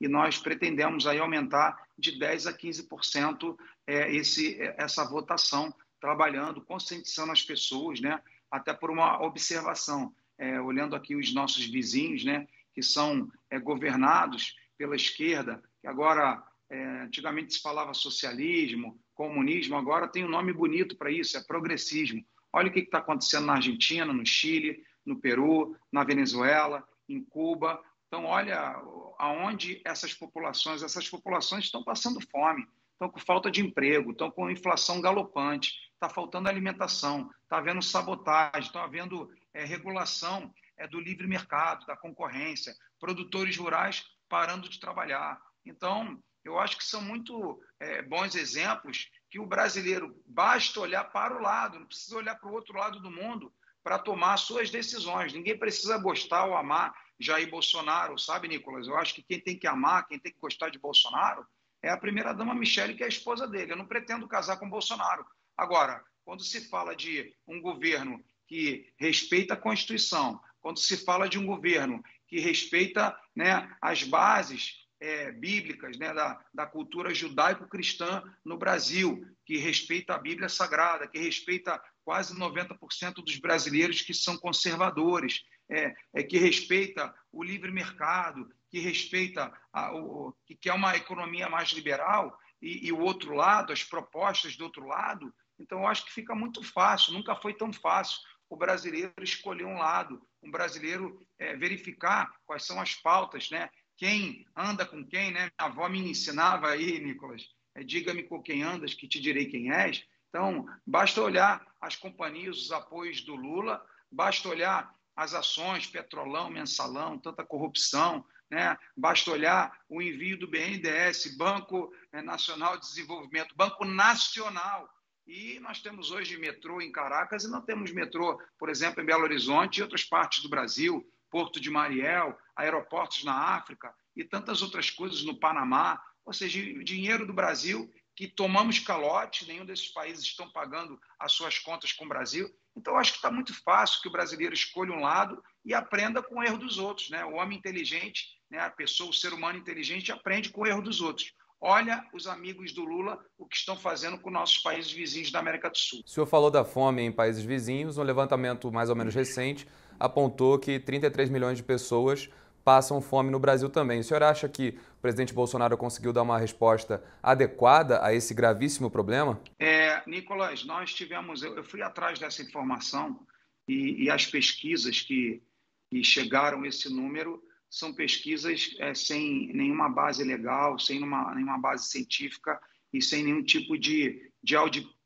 E 0.01 0.07
nós 0.07 0.39
pretendemos 0.39 1.05
aí 1.05 1.19
aumentar 1.19 1.77
de 1.95 2.17
10 2.17 2.47
a 2.47 2.57
15% 2.57 3.55
é, 3.85 4.11
esse, 4.15 4.59
essa 4.79 5.07
votação 5.07 5.71
trabalhando, 6.01 6.59
conscientizando 6.59 7.31
as 7.31 7.43
pessoas, 7.43 8.01
né? 8.01 8.19
até 8.49 8.73
por 8.73 8.89
uma 8.89 9.21
observação, 9.21 10.11
é, 10.39 10.59
olhando 10.59 10.95
aqui 10.95 11.15
os 11.15 11.31
nossos 11.31 11.63
vizinhos, 11.63 12.25
né? 12.25 12.47
que 12.73 12.81
são 12.81 13.31
é, 13.51 13.59
governados 13.59 14.55
pela 14.75 14.95
esquerda, 14.95 15.61
que 15.79 15.87
agora, 15.87 16.43
é, 16.67 16.83
antigamente 17.03 17.53
se 17.53 17.61
falava 17.61 17.93
socialismo, 17.93 18.99
comunismo, 19.13 19.75
agora 19.75 20.07
tem 20.07 20.25
um 20.25 20.29
nome 20.29 20.51
bonito 20.51 20.97
para 20.97 21.11
isso, 21.11 21.37
é 21.37 21.43
progressismo. 21.43 22.25
Olha 22.53 22.69
o 22.69 22.71
que 22.71 22.79
está 22.79 22.99
acontecendo 22.99 23.47
na 23.47 23.53
Argentina, 23.53 24.05
no 24.05 24.25
Chile, 24.25 24.85
no 25.03 25.19
Peru, 25.19 25.75
na 25.91 26.03
Venezuela, 26.03 26.87
em 27.09 27.21
Cuba. 27.23 27.83
Então, 28.07 28.25
olha 28.25 28.79
aonde 29.17 29.81
essas 29.83 30.13
populações, 30.13 30.83
essas 30.83 31.09
populações 31.09 31.65
estão 31.65 31.83
passando 31.83 32.21
fome, 32.29 32.65
estão 32.91 33.09
com 33.09 33.19
falta 33.19 33.49
de 33.49 33.61
emprego, 33.61 34.11
estão 34.11 34.29
com 34.29 34.51
inflação 34.51 35.01
galopante, 35.01 35.73
está 35.93 36.07
faltando 36.07 36.47
alimentação, 36.47 37.29
está 37.41 37.57
havendo 37.57 37.81
sabotagem, 37.81 38.67
está 38.67 38.83
havendo 38.83 39.31
é, 39.53 39.65
regulação 39.65 40.53
é, 40.77 40.87
do 40.87 40.99
livre 40.99 41.25
mercado, 41.27 41.85
da 41.87 41.97
concorrência, 41.97 42.75
produtores 42.99 43.57
rurais 43.57 44.05
parando 44.29 44.69
de 44.69 44.79
trabalhar. 44.79 45.41
Então, 45.65 46.21
eu 46.43 46.59
acho 46.59 46.77
que 46.77 46.83
são 46.83 47.01
muito 47.01 47.59
é, 47.79 48.01
bons 48.01 48.35
exemplos 48.35 49.09
que 49.33 49.39
o 49.39 49.47
brasileiro 49.47 50.15
basta 50.27 50.79
olhar 50.79 51.05
para 51.05 51.35
o 51.35 51.41
lado, 51.41 51.79
não 51.79 51.87
precisa 51.87 52.17
olhar 52.17 52.35
para 52.35 52.47
o 52.47 52.53
outro 52.53 52.77
lado 52.77 52.99
do 52.99 53.09
mundo 53.09 53.51
para 53.83 53.97
tomar 53.97 54.37
suas 54.37 54.69
decisões. 54.69 55.33
Ninguém 55.33 55.57
precisa 55.57 55.97
gostar 55.97 56.45
ou 56.45 56.55
amar 56.55 56.93
Jair 57.19 57.49
Bolsonaro, 57.49 58.15
sabe, 58.19 58.47
Nicolas? 58.47 58.85
Eu 58.85 58.95
acho 58.95 59.15
que 59.15 59.23
quem 59.23 59.39
tem 59.39 59.57
que 59.57 59.65
amar, 59.65 60.05
quem 60.05 60.19
tem 60.19 60.31
que 60.31 60.39
gostar 60.39 60.69
de 60.69 60.77
Bolsonaro 60.77 61.43
é 61.81 61.89
a 61.89 61.97
primeira-dama 61.97 62.53
Michele, 62.53 62.93
que 62.93 63.01
é 63.01 63.07
a 63.07 63.09
esposa 63.09 63.47
dele. 63.47 63.71
Eu 63.71 63.75
não 63.75 63.87
pretendo 63.87 64.27
casar 64.27 64.57
com 64.57 64.69
Bolsonaro. 64.69 65.25
Agora, 65.57 66.05
quando 66.23 66.43
se 66.43 66.69
fala 66.69 66.95
de 66.95 67.35
um 67.47 67.59
governo 67.59 68.23
que 68.47 68.93
respeita 68.99 69.55
a 69.55 69.57
Constituição, 69.57 70.39
quando 70.61 70.77
se 70.77 71.03
fala 71.03 71.27
de 71.27 71.39
um 71.39 71.45
governo 71.47 72.03
que 72.27 72.39
respeita 72.39 73.19
né, 73.35 73.67
as 73.81 74.03
bases 74.03 74.82
é, 75.03 75.31
bíblicas 75.31 75.97
né, 75.97 76.13
da, 76.13 76.39
da 76.53 76.65
cultura 76.65 77.13
judaico-cristã 77.13 78.23
no 78.43 78.57
Brasil, 78.57 79.21
que 79.45 79.57
respeita 79.57 80.15
a 80.15 80.17
Bíblia 80.17 80.47
Sagrada, 80.47 81.07
que 81.07 81.19
respeita 81.19 81.81
quase 82.05 82.33
90% 82.33 83.15
dos 83.15 83.37
brasileiros 83.37 84.01
que 84.01 84.13
são 84.13 84.37
conservadores, 84.37 85.41
é, 85.69 85.93
é, 86.13 86.23
que 86.23 86.37
respeita 86.37 87.13
o 87.31 87.43
livre 87.43 87.71
mercado, 87.71 88.47
que 88.69 88.79
respeita, 88.79 89.51
a, 89.71 89.93
o, 89.93 90.33
que 90.45 90.55
quer 90.55 90.73
uma 90.73 90.95
economia 90.95 91.49
mais 91.49 91.69
liberal, 91.69 92.37
e, 92.61 92.87
e 92.87 92.91
o 92.93 92.99
outro 92.99 93.33
lado, 93.33 93.73
as 93.73 93.83
propostas 93.83 94.55
do 94.55 94.63
outro 94.63 94.85
lado, 94.87 95.33
então, 95.59 95.79
eu 95.79 95.87
acho 95.87 96.05
que 96.05 96.13
fica 96.13 96.35
muito 96.35 96.63
fácil, 96.63 97.13
nunca 97.13 97.35
foi 97.35 97.53
tão 97.53 97.71
fácil 97.71 98.17
o 98.49 98.57
brasileiro 98.57 99.13
escolher 99.21 99.65
um 99.65 99.77
lado, 99.77 100.21
um 100.41 100.51
brasileiro 100.51 101.25
é, 101.39 101.55
verificar 101.55 102.31
quais 102.45 102.65
são 102.65 102.79
as 102.79 102.93
pautas, 102.93 103.49
né? 103.49 103.69
Quem 103.97 104.45
anda 104.55 104.85
com 104.85 105.05
quem, 105.05 105.31
né? 105.31 105.51
Minha 105.59 105.69
avó 105.71 105.87
me 105.87 105.99
ensinava 105.99 106.69
aí, 106.69 106.99
Nicolas, 106.99 107.43
é, 107.75 107.83
diga-me 107.83 108.23
com 108.23 108.41
quem 108.41 108.63
andas, 108.63 108.93
que 108.93 109.07
te 109.07 109.19
direi 109.19 109.45
quem 109.45 109.71
és. 109.71 110.03
Então, 110.29 110.65
basta 110.85 111.21
olhar 111.21 111.65
as 111.79 111.95
companhias, 111.95 112.57
os 112.57 112.71
apoios 112.71 113.21
do 113.21 113.35
Lula, 113.35 113.83
basta 114.11 114.49
olhar 114.49 114.93
as 115.15 115.33
ações, 115.33 115.85
petrolão, 115.85 116.49
mensalão, 116.49 117.19
tanta 117.19 117.45
corrupção, 117.45 118.25
né? 118.49 118.75
basta 118.97 119.31
olhar 119.31 119.79
o 119.87 120.01
envio 120.01 120.39
do 120.39 120.47
BNDES, 120.47 121.37
Banco 121.37 121.93
é, 122.11 122.21
Nacional 122.21 122.77
de 122.77 122.87
Desenvolvimento, 122.87 123.55
Banco 123.55 123.85
Nacional, 123.85 124.89
e 125.25 125.59
nós 125.61 125.81
temos 125.81 126.11
hoje 126.11 126.37
metrô 126.37 126.81
em 126.81 126.91
Caracas 126.91 127.43
e 127.43 127.49
não 127.49 127.61
temos 127.61 127.91
metrô, 127.91 128.41
por 128.57 128.69
exemplo, 128.69 129.01
em 129.01 129.05
Belo 129.05 129.23
Horizonte 129.23 129.77
e 129.77 129.81
outras 129.81 130.03
partes 130.03 130.43
do 130.43 130.49
Brasil, 130.49 131.07
Porto 131.33 131.59
de 131.59 131.71
Mariel, 131.71 132.37
aeroportos 132.55 133.23
na 133.23 133.33
África 133.55 133.91
e 134.15 134.23
tantas 134.23 134.61
outras 134.61 134.91
coisas 134.91 135.23
no 135.23 135.39
Panamá. 135.39 135.99
Ou 136.23 136.31
seja, 136.31 136.61
dinheiro 136.83 137.25
do 137.25 137.33
Brasil 137.33 137.91
que 138.15 138.27
tomamos 138.27 138.77
calote, 138.77 139.47
nenhum 139.47 139.65
desses 139.65 139.87
países 139.87 140.23
estão 140.23 140.47
pagando 140.51 140.99
as 141.19 141.31
suas 141.31 141.57
contas 141.57 141.91
com 141.91 142.05
o 142.05 142.07
Brasil. 142.07 142.47
Então, 142.77 142.95
acho 142.97 143.13
que 143.13 143.17
está 143.17 143.31
muito 143.31 143.51
fácil 143.63 143.99
que 144.03 144.07
o 144.07 144.11
brasileiro 144.11 144.53
escolha 144.53 144.93
um 144.93 145.01
lado 145.01 145.43
e 145.65 145.73
aprenda 145.73 146.21
com 146.21 146.35
o 146.35 146.43
erro 146.43 146.59
dos 146.59 146.77
outros. 146.77 147.09
Né? 147.09 147.25
O 147.25 147.33
homem 147.33 147.57
inteligente, 147.57 148.27
né? 148.51 148.59
a 148.59 148.69
pessoa, 148.69 149.09
o 149.09 149.13
ser 149.13 149.33
humano 149.33 149.57
inteligente, 149.57 150.11
aprende 150.11 150.49
com 150.49 150.61
o 150.61 150.67
erro 150.67 150.83
dos 150.83 151.01
outros. 151.01 151.33
Olha 151.59 152.05
os 152.13 152.27
amigos 152.27 152.73
do 152.73 152.83
Lula 152.83 153.17
o 153.39 153.47
que 153.47 153.55
estão 153.55 153.75
fazendo 153.75 154.19
com 154.19 154.29
nossos 154.29 154.59
países 154.59 154.91
vizinhos 154.91 155.31
da 155.31 155.39
América 155.39 155.71
do 155.71 155.77
Sul. 155.77 156.03
O 156.05 156.09
senhor 156.09 156.27
falou 156.27 156.51
da 156.51 156.63
fome 156.63 157.01
em 157.01 157.11
países 157.11 157.43
vizinhos. 157.43 157.97
Um 157.97 158.03
levantamento 158.03 158.71
mais 158.71 158.91
ou 158.91 158.95
menos 158.95 159.15
recente 159.15 159.65
apontou 159.99 160.59
que 160.59 160.79
33 160.79 161.29
milhões 161.29 161.57
de 161.57 161.63
pessoas 161.63 162.29
passam 162.63 163.01
fome 163.01 163.29
no 163.29 163.39
Brasil 163.39 163.69
também. 163.69 163.99
O 163.99 164.03
senhor 164.03 164.23
acha 164.23 164.47
que 164.47 164.77
o 164.97 165.01
presidente 165.01 165.33
Bolsonaro 165.33 165.77
conseguiu 165.77 166.13
dar 166.13 166.21
uma 166.21 166.37
resposta 166.37 167.03
adequada 167.21 168.03
a 168.03 168.13
esse 168.13 168.33
gravíssimo 168.33 168.89
problema? 168.89 169.41
É, 169.59 170.01
Nicolas, 170.07 170.63
nós 170.63 170.93
tivemos, 170.93 171.43
eu, 171.43 171.63
fui 171.63 171.81
atrás 171.81 172.19
dessa 172.19 172.41
informação 172.41 173.19
e, 173.67 174.03
e 174.03 174.09
as 174.09 174.25
pesquisas 174.25 175.01
que, 175.01 175.41
que 175.89 176.03
chegaram 176.03 176.65
esse 176.65 176.89
número 176.89 177.43
são 177.69 177.93
pesquisas 177.93 178.75
é, 178.79 178.93
sem 178.93 179.51
nenhuma 179.53 179.89
base 179.89 180.23
legal, 180.23 180.77
sem 180.77 181.03
uma, 181.03 181.33
nenhuma 181.33 181.57
base 181.57 181.89
científica 181.89 182.59
e 182.93 183.01
sem 183.01 183.23
nenhum 183.23 183.43
tipo 183.43 183.77
de, 183.77 184.31
de 184.43 184.55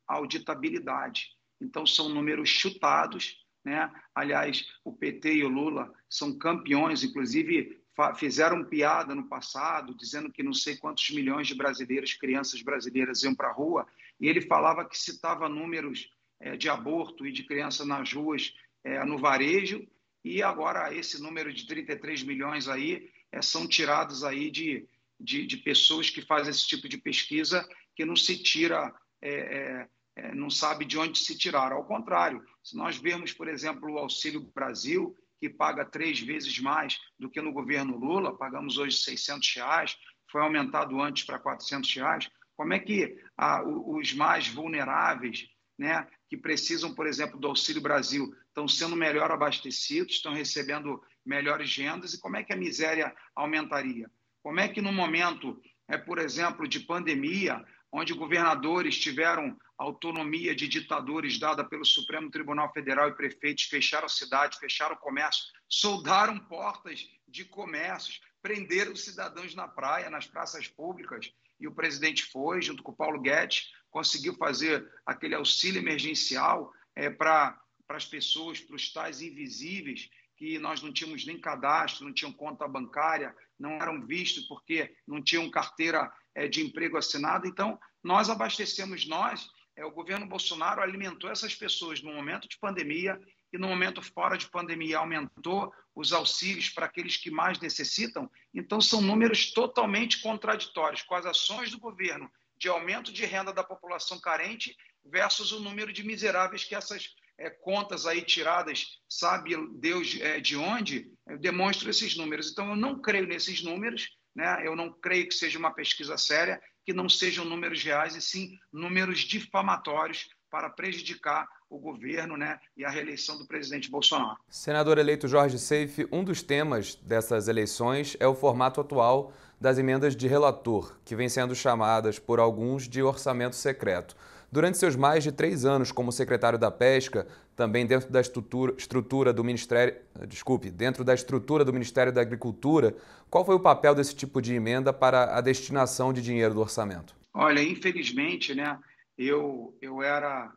auditabilidade. 0.05 1.29
Então, 1.61 1.85
são 1.87 2.09
números 2.09 2.49
chutados. 2.49 3.37
Né? 3.67 3.91
Aliás, 4.15 4.65
o 4.81 4.93
PT 4.93 5.33
e 5.33 5.43
o 5.43 5.49
Lula 5.49 5.93
são 6.09 6.37
campeões, 6.37 7.03
inclusive 7.03 7.77
fizeram 8.15 8.63
piada 8.63 9.13
no 9.13 9.27
passado, 9.27 9.93
dizendo 9.93 10.31
que 10.31 10.41
não 10.41 10.53
sei 10.53 10.77
quantos 10.77 11.09
milhões 11.09 11.47
de 11.47 11.53
brasileiros, 11.53 12.13
crianças 12.13 12.61
brasileiras 12.61 13.23
iam 13.23 13.35
para 13.35 13.49
a 13.49 13.53
rua, 13.53 13.85
e 14.21 14.29
ele 14.29 14.39
falava 14.39 14.87
que 14.87 14.97
citava 14.97 15.49
números 15.49 16.09
é, 16.39 16.55
de 16.55 16.69
aborto 16.69 17.27
e 17.27 17.31
de 17.33 17.43
crianças 17.43 17.85
nas 17.85 18.13
ruas 18.13 18.53
é, 18.85 19.03
no 19.03 19.17
varejo, 19.17 19.85
e 20.23 20.41
agora 20.41 20.95
esse 20.95 21.21
número 21.21 21.51
de 21.51 21.67
33 21.67 22.23
milhões 22.23 22.69
aí 22.69 23.11
é, 23.33 23.41
são 23.41 23.67
tirados 23.67 24.23
aí 24.23 24.49
de, 24.49 24.87
de, 25.19 25.45
de, 25.45 25.57
pessoas 25.57 26.09
que 26.09 26.21
fazem 26.21 26.51
esse 26.51 26.65
tipo 26.65 26.87
de 26.87 26.97
pesquisa 26.97 27.67
que 27.93 28.05
não 28.05 28.15
se 28.15 28.41
tira, 28.41 28.95
é, 29.21 29.89
não 30.33 30.49
sabe 30.49 30.85
de 30.85 30.97
onde 30.97 31.19
se 31.19 31.37
tirar. 31.37 31.71
Ao 31.71 31.85
contrário, 31.85 32.43
se 32.63 32.75
nós 32.75 32.97
vermos, 32.97 33.33
por 33.33 33.47
exemplo, 33.47 33.91
o 33.91 33.97
Auxílio 33.97 34.41
Brasil, 34.53 35.15
que 35.39 35.49
paga 35.49 35.85
três 35.85 36.19
vezes 36.19 36.59
mais 36.59 36.99
do 37.19 37.29
que 37.29 37.41
no 37.41 37.53
governo 37.53 37.97
Lula, 37.97 38.37
pagamos 38.37 38.77
hoje 38.77 38.97
600 38.97 39.55
reais, 39.55 39.97
foi 40.31 40.41
aumentado 40.41 40.99
antes 41.01 41.23
para 41.23 41.39
400 41.39 41.93
reais, 41.95 42.29
como 42.55 42.73
é 42.73 42.79
que 42.79 43.17
ah, 43.37 43.63
os 43.63 44.13
mais 44.13 44.47
vulneráveis, 44.47 45.47
né, 45.77 46.07
que 46.27 46.35
precisam, 46.35 46.93
por 46.95 47.05
exemplo, 47.05 47.39
do 47.39 47.47
Auxílio 47.47 47.81
Brasil, 47.81 48.33
estão 48.47 48.67
sendo 48.67 48.95
melhor 48.95 49.31
abastecidos, 49.31 50.15
estão 50.15 50.33
recebendo 50.33 51.01
melhores 51.23 51.75
rendas, 51.75 52.13
e 52.13 52.19
como 52.19 52.35
é 52.35 52.43
que 52.43 52.51
a 52.51 52.57
miséria 52.57 53.15
aumentaria? 53.35 54.09
Como 54.41 54.59
é 54.59 54.67
que, 54.67 54.81
no 54.81 54.91
momento, 54.91 55.61
é, 55.87 55.97
por 55.97 56.17
exemplo, 56.17 56.67
de 56.67 56.79
pandemia, 56.79 57.63
onde 57.91 58.13
governadores 58.13 58.97
tiveram 58.97 59.55
autonomia 59.77 60.55
de 60.55 60.67
ditadores 60.67 61.37
dada 61.37 61.63
pelo 61.63 61.85
Supremo 61.85 62.31
Tribunal 62.31 62.71
Federal 62.73 63.09
e 63.09 63.15
prefeitos 63.15 63.65
fecharam 63.65 64.05
a 64.05 64.09
cidade, 64.09 64.57
fecharam 64.57 64.95
o 64.95 64.99
comércio, 64.99 65.45
soldaram 65.69 66.39
portas 66.39 67.07
de 67.27 67.45
comércios, 67.45 68.21
prenderam 68.41 68.95
cidadãos 68.95 69.53
na 69.53 69.67
praia, 69.67 70.09
nas 70.09 70.25
praças 70.25 70.67
públicas, 70.67 71.31
e 71.59 71.67
o 71.67 71.73
presidente 71.73 72.23
foi, 72.25 72.61
junto 72.61 72.83
com 72.83 72.91
o 72.91 72.95
Paulo 72.95 73.21
Guedes, 73.21 73.71
conseguiu 73.89 74.35
fazer 74.35 74.87
aquele 75.05 75.35
auxílio 75.35 75.81
emergencial 75.81 76.71
é, 76.95 77.09
para 77.09 77.59
as 77.89 78.05
pessoas, 78.05 78.59
para 78.59 78.75
os 78.75 78.91
tais 78.91 79.21
invisíveis 79.21 80.09
que 80.37 80.59
nós 80.59 80.83
não 80.83 80.93
tínhamos 80.93 81.25
nem 81.25 81.39
cadastro, 81.39 82.05
não 82.05 82.13
tinham 82.13 82.31
conta 82.31 82.67
bancária, 82.67 83.35
não 83.59 83.71
eram 83.71 84.05
vistos 84.05 84.43
porque 84.43 84.95
não 85.07 85.21
tinham 85.21 85.49
carteira 85.49 86.11
é, 86.35 86.47
de 86.47 86.61
emprego 86.61 86.95
assinada. 86.95 87.47
Então, 87.47 87.79
nós 88.03 88.29
abastecemos 88.29 89.07
nós, 89.07 89.49
é, 89.77 89.85
o 89.85 89.91
governo 89.91 90.25
Bolsonaro 90.25 90.81
alimentou 90.81 91.29
essas 91.29 91.55
pessoas 91.55 92.01
no 92.01 92.11
momento 92.11 92.49
de 92.49 92.57
pandemia 92.57 93.17
e 93.53 93.57
no 93.57 93.67
momento 93.67 94.01
fora 94.01 94.35
de 94.35 94.49
pandemia 94.49 94.97
aumentou 94.97 95.71
os 95.95 96.11
auxílios 96.11 96.69
para 96.69 96.87
aqueles 96.87 97.15
que 97.15 97.29
mais 97.29 97.59
necessitam. 97.59 98.29
Então, 98.53 98.81
são 98.81 99.01
números 99.01 99.51
totalmente 99.53 100.21
contraditórios 100.21 101.03
com 101.03 101.15
as 101.15 101.25
ações 101.25 101.71
do 101.71 101.79
governo 101.79 102.29
de 102.57 102.67
aumento 102.67 103.13
de 103.13 103.23
renda 103.23 103.53
da 103.53 103.63
população 103.63 104.19
carente 104.19 104.75
versus 105.05 105.51
o 105.51 105.59
número 105.59 105.93
de 105.93 106.03
miseráveis 106.03 106.63
que 106.63 106.75
essas 106.75 107.15
é, 107.37 107.51
contas 107.51 108.07
aí 108.07 108.23
tiradas, 108.23 108.99
sabe 109.07 109.55
Deus 109.75 110.19
é, 110.19 110.39
de 110.39 110.57
onde, 110.57 111.11
é, 111.27 111.37
demonstram 111.37 111.91
esses 111.91 112.17
números. 112.17 112.51
Então, 112.51 112.69
eu 112.71 112.75
não 112.75 112.99
creio 112.99 113.27
nesses 113.27 113.61
números, 113.63 114.09
né? 114.35 114.65
eu 114.65 114.75
não 114.75 114.91
creio 114.91 115.27
que 115.27 115.35
seja 115.35 115.59
uma 115.59 115.71
pesquisa 115.71 116.17
séria, 116.17 116.59
que 116.87 116.93
não 116.93 117.09
sejam 117.09 117.43
números 117.43 117.83
reais, 117.83 118.15
e 118.15 118.21
sim 118.21 118.57
números 118.71 119.19
difamatórios 119.19 120.29
para 120.49 120.69
prejudicar 120.69 121.45
o 121.69 121.77
governo 121.77 122.37
né, 122.37 122.57
e 122.77 122.85
a 122.85 122.89
reeleição 122.89 123.37
do 123.37 123.45
presidente 123.45 123.91
Bolsonaro. 123.91 124.37
Senador 124.47 124.97
eleito 124.97 125.27
Jorge 125.27 125.59
Seife, 125.59 126.07
um 126.09 126.23
dos 126.23 126.41
temas 126.41 126.95
dessas 126.95 127.49
eleições 127.49 128.15
é 128.21 128.25
o 128.25 128.33
formato 128.33 128.79
atual 128.79 129.33
das 129.59 129.77
emendas 129.77 130.15
de 130.15 130.29
relator, 130.29 130.97
que 131.03 131.13
vem 131.13 131.27
sendo 131.27 131.53
chamadas 131.53 132.19
por 132.19 132.39
alguns 132.39 132.87
de 132.87 133.03
orçamento 133.03 133.57
secreto. 133.57 134.15
Durante 134.51 134.77
seus 134.77 134.95
mais 134.95 135.23
de 135.23 135.31
três 135.31 135.65
anos 135.65 135.91
como 135.91 136.11
secretário 136.11 136.57
da 136.57 136.71
Pesca, 136.71 137.27
também 137.55 137.85
dentro 137.85 138.09
da 138.09 138.21
estrutura, 138.21 139.33
do 139.33 139.43
Ministério, 139.43 139.95
desculpe, 140.27 140.71
dentro 140.71 141.03
da 141.03 141.13
estrutura 141.13 141.65
do 141.65 141.73
Ministério 141.73 142.13
da 142.13 142.21
Agricultura, 142.21 142.95
qual 143.29 143.45
foi 143.45 143.55
o 143.55 143.59
papel 143.59 143.93
desse 143.93 144.15
tipo 144.15 144.41
de 144.41 144.53
emenda 144.53 144.93
para 144.93 145.37
a 145.37 145.41
destinação 145.41 146.13
de 146.13 146.21
dinheiro 146.21 146.53
do 146.53 146.61
orçamento? 146.61 147.15
Olha, 147.33 147.61
infelizmente, 147.61 148.55
né, 148.55 148.79
eu, 149.17 149.77
eu 149.81 150.01
era 150.01 150.51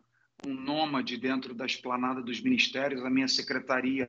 um 0.47 0.55
nômade 0.55 1.17
dentro 1.17 1.53
da 1.53 1.67
esplanada 1.67 2.23
dos 2.23 2.41
ministérios, 2.41 3.05
a 3.05 3.11
minha 3.11 3.29
secretaria 3.29 4.09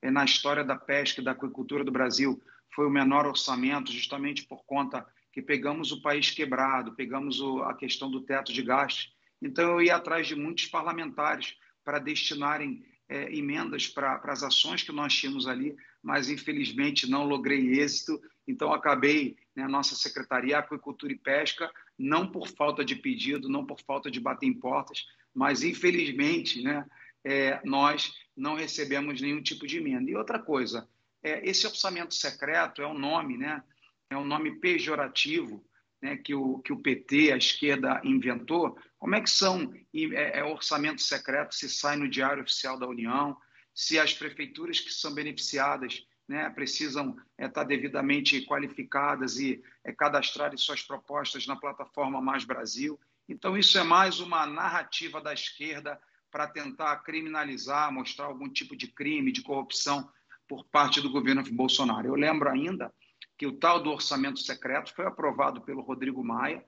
é, 0.00 0.10
na 0.10 0.24
história 0.24 0.64
da 0.64 0.76
pesca 0.76 1.20
e 1.20 1.24
da 1.24 1.32
aquicultura 1.32 1.84
do 1.84 1.90
Brasil 1.90 2.40
foi 2.74 2.86
o 2.86 2.90
menor 2.90 3.26
orçamento, 3.26 3.90
justamente 3.90 4.46
por 4.46 4.64
conta 4.64 5.04
que 5.32 5.42
pegamos 5.42 5.92
o 5.92 6.00
país 6.02 6.30
quebrado, 6.30 6.94
pegamos 6.94 7.40
o, 7.40 7.62
a 7.62 7.74
questão 7.74 8.10
do 8.10 8.20
teto 8.20 8.52
de 8.52 8.62
gastos. 8.62 9.12
Então, 9.40 9.72
eu 9.72 9.82
ia 9.82 9.96
atrás 9.96 10.26
de 10.26 10.34
muitos 10.34 10.66
parlamentares 10.66 11.56
para 11.84 11.98
destinarem 11.98 12.84
é, 13.08 13.34
emendas 13.34 13.88
para 13.88 14.20
as 14.24 14.42
ações 14.42 14.82
que 14.82 14.92
nós 14.92 15.14
tínhamos 15.14 15.46
ali, 15.46 15.76
mas 16.02 16.28
infelizmente 16.28 17.08
não 17.08 17.24
logrei 17.24 17.80
êxito. 17.80 18.20
Então, 18.46 18.72
acabei, 18.72 19.36
né, 19.54 19.66
nossa 19.66 19.94
Secretaria 19.94 20.58
Aquicultura 20.58 21.12
e 21.12 21.18
Pesca, 21.18 21.70
não 21.98 22.30
por 22.30 22.48
falta 22.48 22.84
de 22.84 22.96
pedido, 22.96 23.48
não 23.48 23.64
por 23.64 23.80
falta 23.80 24.10
de 24.10 24.20
bater 24.20 24.46
em 24.46 24.54
portas, 24.54 25.06
mas 25.34 25.62
infelizmente 25.62 26.62
né, 26.62 26.86
é, 27.24 27.60
nós 27.64 28.12
não 28.36 28.54
recebemos 28.54 29.20
nenhum 29.20 29.42
tipo 29.42 29.66
de 29.66 29.78
emenda. 29.78 30.10
E 30.10 30.16
outra 30.16 30.38
coisa, 30.38 30.88
é, 31.22 31.48
esse 31.48 31.66
orçamento 31.66 32.14
secreto 32.14 32.82
é 32.82 32.86
um 32.86 32.98
nome, 32.98 33.36
né? 33.36 33.62
É 34.10 34.16
um 34.16 34.24
nome 34.24 34.58
pejorativo 34.58 35.64
né, 36.00 36.16
que, 36.16 36.34
o, 36.34 36.58
que 36.60 36.72
o 36.72 36.80
PT, 36.80 37.32
a 37.32 37.36
esquerda, 37.36 38.00
inventou. 38.04 38.78
Como 38.98 39.14
é 39.14 39.20
que 39.20 39.30
são 39.30 39.72
é, 39.94 40.40
é 40.40 40.44
orçamento 40.44 41.02
secreto 41.02 41.54
se 41.54 41.68
sai 41.68 41.96
no 41.96 42.08
Diário 42.08 42.42
Oficial 42.42 42.78
da 42.78 42.86
União, 42.86 43.36
se 43.74 43.98
as 43.98 44.14
prefeituras 44.14 44.80
que 44.80 44.92
são 44.92 45.14
beneficiadas 45.14 46.04
né, 46.26 46.48
precisam 46.50 47.16
é, 47.36 47.46
estar 47.46 47.64
devidamente 47.64 48.44
qualificadas 48.44 49.38
e 49.38 49.62
é, 49.84 49.92
cadastrarem 49.92 50.58
suas 50.58 50.82
propostas 50.82 51.46
na 51.46 51.56
plataforma 51.56 52.20
Mais 52.20 52.44
Brasil. 52.44 52.98
Então, 53.28 53.56
isso 53.56 53.78
é 53.78 53.82
mais 53.82 54.20
uma 54.20 54.46
narrativa 54.46 55.20
da 55.20 55.32
esquerda 55.32 56.00
para 56.30 56.46
tentar 56.46 56.96
criminalizar, 56.98 57.92
mostrar 57.92 58.26
algum 58.26 58.48
tipo 58.48 58.76
de 58.76 58.88
crime, 58.88 59.32
de 59.32 59.42
corrupção 59.42 60.10
por 60.46 60.64
parte 60.64 61.00
do 61.00 61.10
governo 61.10 61.42
Bolsonaro. 61.50 62.08
Eu 62.08 62.14
lembro 62.14 62.48
ainda 62.48 62.92
que 63.38 63.46
o 63.46 63.56
tal 63.56 63.80
do 63.80 63.90
orçamento 63.90 64.40
secreto 64.40 64.92
foi 64.94 65.06
aprovado 65.06 65.62
pelo 65.62 65.80
Rodrigo 65.80 66.24
Maia, 66.24 66.64